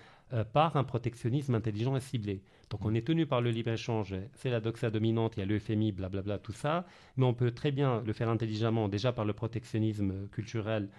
par 0.51 0.75
un 0.77 0.83
protectionnisme 0.83 1.55
intelligent 1.55 1.95
et 1.95 1.99
ciblé. 1.99 2.41
Donc 2.69 2.85
on 2.85 2.93
est 2.95 3.05
tenu 3.05 3.25
par 3.25 3.41
le 3.41 3.51
libre-échange, 3.51 4.15
c'est 4.33 4.49
la 4.49 4.59
doxa 4.59 4.89
dominante, 4.89 5.33
il 5.37 5.41
y 5.41 5.43
a 5.43 5.45
l'euphémie, 5.45 5.91
blablabla, 5.91 6.39
tout 6.39 6.53
ça, 6.53 6.85
mais 7.17 7.25
on 7.25 7.33
peut 7.33 7.51
très 7.51 7.71
bien 7.71 8.01
le 8.05 8.13
faire 8.13 8.29
intelligemment, 8.29 8.89
déjà 8.89 9.11
par 9.11 9.25
le 9.25 9.33
protectionnisme 9.33 10.27
culturel 10.31 10.89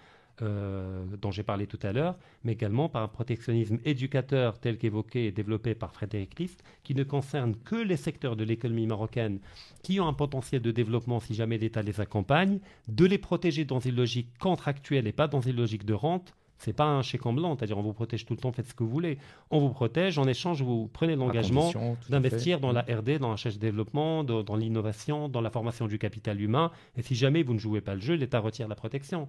euh, 0.43 1.05
dont 1.21 1.31
j'ai 1.31 1.45
parlé 1.45 1.69
tout 1.69 1.79
à 1.85 1.93
l'heure, 1.93 2.17
mais 2.43 2.53
également 2.55 2.89
par 2.89 3.05
un 3.05 3.09
protectionnisme 3.09 3.79
éducateur 3.85 4.59
tel 4.59 4.79
qu'évoqué 4.79 5.27
et 5.27 5.33
développé 5.33 5.77
par 5.77 5.93
Frédéric 5.93 6.41
List, 6.41 6.65
qui 6.83 6.97
ne 6.97 7.05
concerne 7.05 7.55
que 7.55 7.77
les 7.77 7.97
secteurs 7.97 8.35
de 8.35 8.43
l'économie 8.43 8.89
marocaine 8.89 9.39
qui 9.85 10.01
ont 10.01 10.09
un 10.09 10.13
potentiel 10.13 10.61
de 10.61 10.73
développement 10.73 11.21
si 11.21 11.35
jamais 11.35 11.57
l'État 11.57 11.83
les 11.83 12.01
accompagne, 12.01 12.59
de 12.89 13.05
les 13.05 13.19
protéger 13.19 13.65
dans 13.65 13.79
une 13.79 13.95
logique 13.95 14.37
contractuelle 14.39 15.07
et 15.07 15.13
pas 15.13 15.29
dans 15.29 15.41
une 15.41 15.55
logique 15.55 15.85
de 15.85 15.95
rente, 15.95 16.35
c'est 16.59 16.73
pas 16.73 16.85
un 16.85 17.03
chèque 17.03 17.27
en 17.27 17.33
blanc, 17.33 17.57
c'est-à-dire 17.57 17.79
on 17.79 17.83
vous 17.83 17.93
protège 17.93 18.25
tout 18.25 18.35
le 18.35 18.41
temps, 18.41 18.53
faites 18.53 18.69
ce 18.69 18.75
que 18.75 18.83
vous 18.83 18.91
voulez. 18.91 19.19
On 19.51 19.59
vous 19.59 19.71
protège, 19.71 20.19
en 20.19 20.27
échange, 20.27 20.63
vous 20.63 20.89
prenez 20.93 21.17
l'engagement 21.17 21.73
d'investir 22.09 22.61
dans 22.61 22.73
la 22.73 22.83
RD, 22.83 23.19
dans 23.19 23.29
la 23.29 23.35
recherche 23.35 23.57
et 23.57 23.59
développement, 23.59 24.25
dans 24.25 24.57
l'innovation, 24.57 25.29
dans 25.29 25.41
la 25.41 25.51
formation 25.51 25.87
du 25.87 25.99
capital 25.99 26.41
humain. 26.41 26.71
Et 26.97 27.03
si 27.03 27.15
jamais 27.15 27.43
vous 27.43 27.55
ne 27.55 27.59
jouez 27.59 27.81
pas 27.81 27.95
le 27.95 28.01
jeu, 28.01 28.15
l'État 28.15 28.41
retire 28.41 28.69
la 28.69 28.75
protection. 28.75 29.29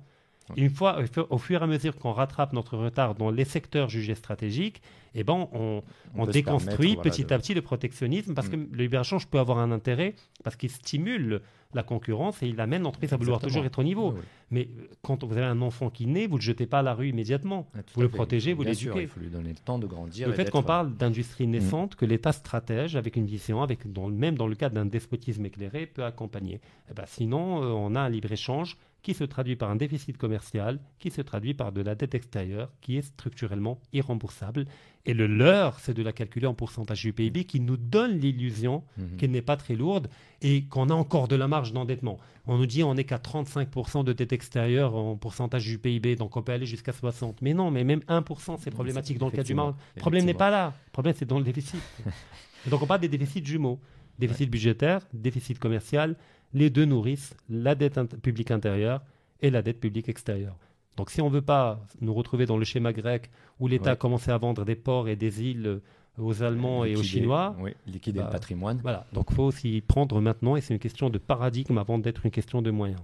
Une 0.56 0.70
fois, 0.70 1.00
au 1.30 1.38
fur 1.38 1.62
et 1.62 1.64
à 1.64 1.68
mesure 1.68 1.96
qu'on 1.96 2.12
rattrape 2.12 2.54
notre 2.54 2.78
retard 2.78 3.16
dans 3.16 3.32
les 3.32 3.46
secteurs 3.46 3.90
jugés 3.90 4.16
stratégiques, 4.16 4.82
eh 5.16 5.24
ben, 5.24 5.48
on, 5.54 5.82
déconstruit 6.28 6.98
petit 6.98 7.34
à 7.34 7.40
petit 7.40 7.54
le 7.54 7.62
protectionnisme 7.62 8.34
parce 8.34 8.50
que 8.50 8.56
mm. 8.56 8.68
le 8.72 8.78
libre-échange 8.84 9.28
peut 9.28 9.40
avoir 9.40 9.58
un 9.60 9.72
intérêt 9.72 10.14
parce 10.44 10.56
qu'il 10.56 10.70
stimule 10.70 11.42
la 11.74 11.84
concurrence 11.84 12.42
et 12.44 12.48
il 12.48 12.60
amène 12.60 12.84
l'entreprise 12.84 13.14
à 13.14 13.18
vouloir 13.18 13.40
toujours 13.40 13.66
être 13.66 13.80
au 13.80 13.84
niveau. 13.84 14.16
Mais 14.52 14.70
euh, 14.78 14.88
quand 15.02 15.24
vous 15.24 15.34
avez 15.34 15.46
un 15.46 15.62
enfant 15.62 15.90
qui 15.90 16.06
naît, 16.06 16.28
vous 16.28 16.36
ne 16.36 16.40
le 16.40 16.46
jetez 16.46 16.68
pas 16.68 16.80
à 16.80 16.82
la 16.82 16.94
rue 16.94 17.10
immédiatement. 17.10 17.68
Ah, 17.76 17.80
vous 17.96 18.02
le 18.02 18.10
protégez, 18.10 18.54
vous 18.54 18.64
l'éduquez. 18.64 19.04
Il 19.04 19.08
faut 19.08 19.20
lui 19.20 19.30
donner 19.30 19.50
le 19.50 19.56
temps 19.56 19.80
de 19.80 19.88
grandir. 19.88 20.28
Le 20.28 20.34
fait 20.34 20.50
qu'on 20.50 20.64
parle 20.64 20.96
d'industrie 20.96 21.48
naissante, 21.48 21.94
mm. 21.94 21.96
que 21.96 22.06
l'État 22.06 22.32
stratège 22.32 22.96
avec 22.96 23.16
une 23.16 23.26
vision, 23.26 23.62
avec, 23.62 23.86
même 23.86 24.38
dans 24.38 24.48
le 24.48 24.56
cadre 24.56 24.76
d'un 24.76 24.86
despotisme 24.86 25.46
éclairé, 25.46 25.86
peut 25.86 26.04
accompagner. 26.04 26.62
Eh 26.90 26.94
ben, 26.94 27.06
sinon, 27.08 27.64
euh, 27.64 27.68
on 27.68 27.96
a 27.96 28.02
un 28.02 28.10
libre-échange 28.10 28.78
qui 29.06 29.14
se 29.14 29.24
traduit 29.24 29.56
par 29.56 29.70
un 29.70 29.76
déficit 29.76 30.18
commercial, 30.18 30.80
qui 30.98 31.12
se 31.12 31.22
traduit 31.22 31.54
par 31.54 31.72
de 31.72 31.82
la 31.82 31.94
dette 31.94 32.16
extérieure, 32.16 32.72
qui 32.82 32.98
est 32.98 33.04
structurellement 33.04 33.80
irremboursable. 33.94 34.66
Et 35.06 35.14
le 35.14 35.28
leur, 35.28 35.80
c'est 35.80 35.94
de 35.94 36.02
la 36.02 36.12
calculer 36.12 36.48
en 36.48 36.56
pourcentage 36.56 37.04
du 37.04 37.14
PIB, 37.14 37.44
qui 37.44 37.60
nous 37.60 37.78
donne 37.78 38.18
l'illusion 38.18 38.84
mhm. 38.98 39.18
qu'elle 39.18 39.30
n'est 39.30 39.44
pas 39.44 39.58
très 39.58 39.76
lourde 39.76 40.08
et 40.42 40.64
qu'on 40.64 40.90
a 40.90 40.96
encore 40.96 41.28
de 41.28 41.36
la 41.36 41.48
marge 41.48 41.72
d'endettement. 41.72 42.18
On 42.48 42.58
nous 42.58 42.66
dit 42.66 42.84
on 42.84 42.96
n'est 42.96 43.04
qu'à 43.04 43.18
35% 43.18 44.04
de 44.04 44.12
dette 44.12 44.34
extérieure 44.34 44.96
en 44.96 45.16
pourcentage 45.18 45.66
du 45.66 45.78
PIB, 45.78 46.16
donc 46.16 46.36
on 46.36 46.42
peut 46.42 46.54
aller 46.54 46.66
jusqu'à 46.66 46.92
60%. 46.92 47.36
Mais 47.44 47.54
non, 47.54 47.70
mais 47.70 47.84
même 47.84 48.02
1%, 48.10 48.58
c'est 48.60 48.72
problématique 48.72 49.20
dans 49.20 49.28
le 49.28 49.34
cas 49.34 49.44
du 49.44 49.54
Maroc. 49.54 49.76
Le 49.96 50.00
problème 50.00 50.26
n'est 50.26 50.34
pas 50.34 50.50
là, 50.50 50.74
le 50.88 50.92
problème 50.92 51.14
c'est 51.16 51.26
dans 51.26 51.38
le 51.38 51.46
déficit. 51.46 51.80
donc 52.72 52.82
on 52.82 52.88
parle 52.88 53.02
des 53.02 53.08
déficits 53.08 53.46
jumeaux. 53.46 53.80
Déficit 54.18 54.50
budgétaire, 54.50 55.02
déficit 55.14 55.60
commercial, 55.60 56.16
les 56.54 56.70
deux 56.70 56.86
nourrissent 56.86 57.36
la 57.50 57.76
dette 57.76 58.00
publique 58.22 58.52
intérieure 58.52 59.02
et 59.42 59.50
la 59.50 59.62
dette 59.62 59.80
publique 59.80 60.10
extérieure. 60.10 60.58
Donc 60.98 61.10
si 61.10 61.22
on 61.22 61.30
ne 61.30 61.34
veut 61.34 61.42
pas 61.42 61.82
nous 62.02 62.14
retrouver 62.14 62.46
dans 62.46 62.58
le 62.58 62.64
schéma 62.64 62.94
grec 62.94 63.30
où 63.60 63.68
l'État 63.68 63.92
a 63.92 63.96
commencé 63.96 64.32
à 64.32 64.38
vendre 64.38 64.64
des 64.66 64.76
ports 64.76 65.10
et 65.10 65.16
des 65.16 65.44
îles 65.44 65.68
euh, 65.68 65.82
aux 66.18 66.44
Allemands 66.44 66.86
et 66.86 66.96
aux 66.96 67.04
Chinois. 67.04 67.56
Oui, 67.60 67.74
liquider 67.86 68.20
le 68.20 68.26
bah, 68.26 68.32
patrimoine. 68.32 68.80
Voilà, 68.82 69.06
donc 69.12 69.28
il 69.30 69.36
faut 69.36 69.52
s'y 69.52 69.82
prendre 69.82 70.22
maintenant 70.22 70.56
et 70.56 70.62
c'est 70.62 70.74
une 70.74 70.80
question 70.80 71.10
de 71.10 71.18
paradigme 71.18 71.78
avant 71.78 72.00
d'être 72.00 72.26
une 72.26 72.32
question 72.32 72.62
de 72.62 72.72
moyens. 72.72 73.02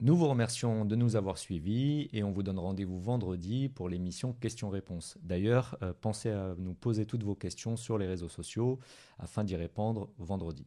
Nous 0.00 0.16
vous 0.16 0.28
remercions 0.28 0.84
de 0.84 0.96
nous 0.96 1.14
avoir 1.14 1.38
suivis 1.38 2.08
et 2.12 2.24
on 2.24 2.32
vous 2.32 2.42
donne 2.42 2.58
rendez-vous 2.58 2.98
vendredi 2.98 3.68
pour 3.68 3.88
l'émission 3.88 4.32
Questions-réponses. 4.32 5.16
D'ailleurs, 5.22 5.78
euh, 5.82 5.92
pensez 5.98 6.30
à 6.30 6.56
nous 6.58 6.74
poser 6.74 7.06
toutes 7.06 7.22
vos 7.22 7.36
questions 7.36 7.76
sur 7.76 7.96
les 7.96 8.06
réseaux 8.06 8.28
sociaux 8.28 8.80
afin 9.20 9.44
d'y 9.44 9.54
répondre 9.54 10.10
vendredi. 10.18 10.66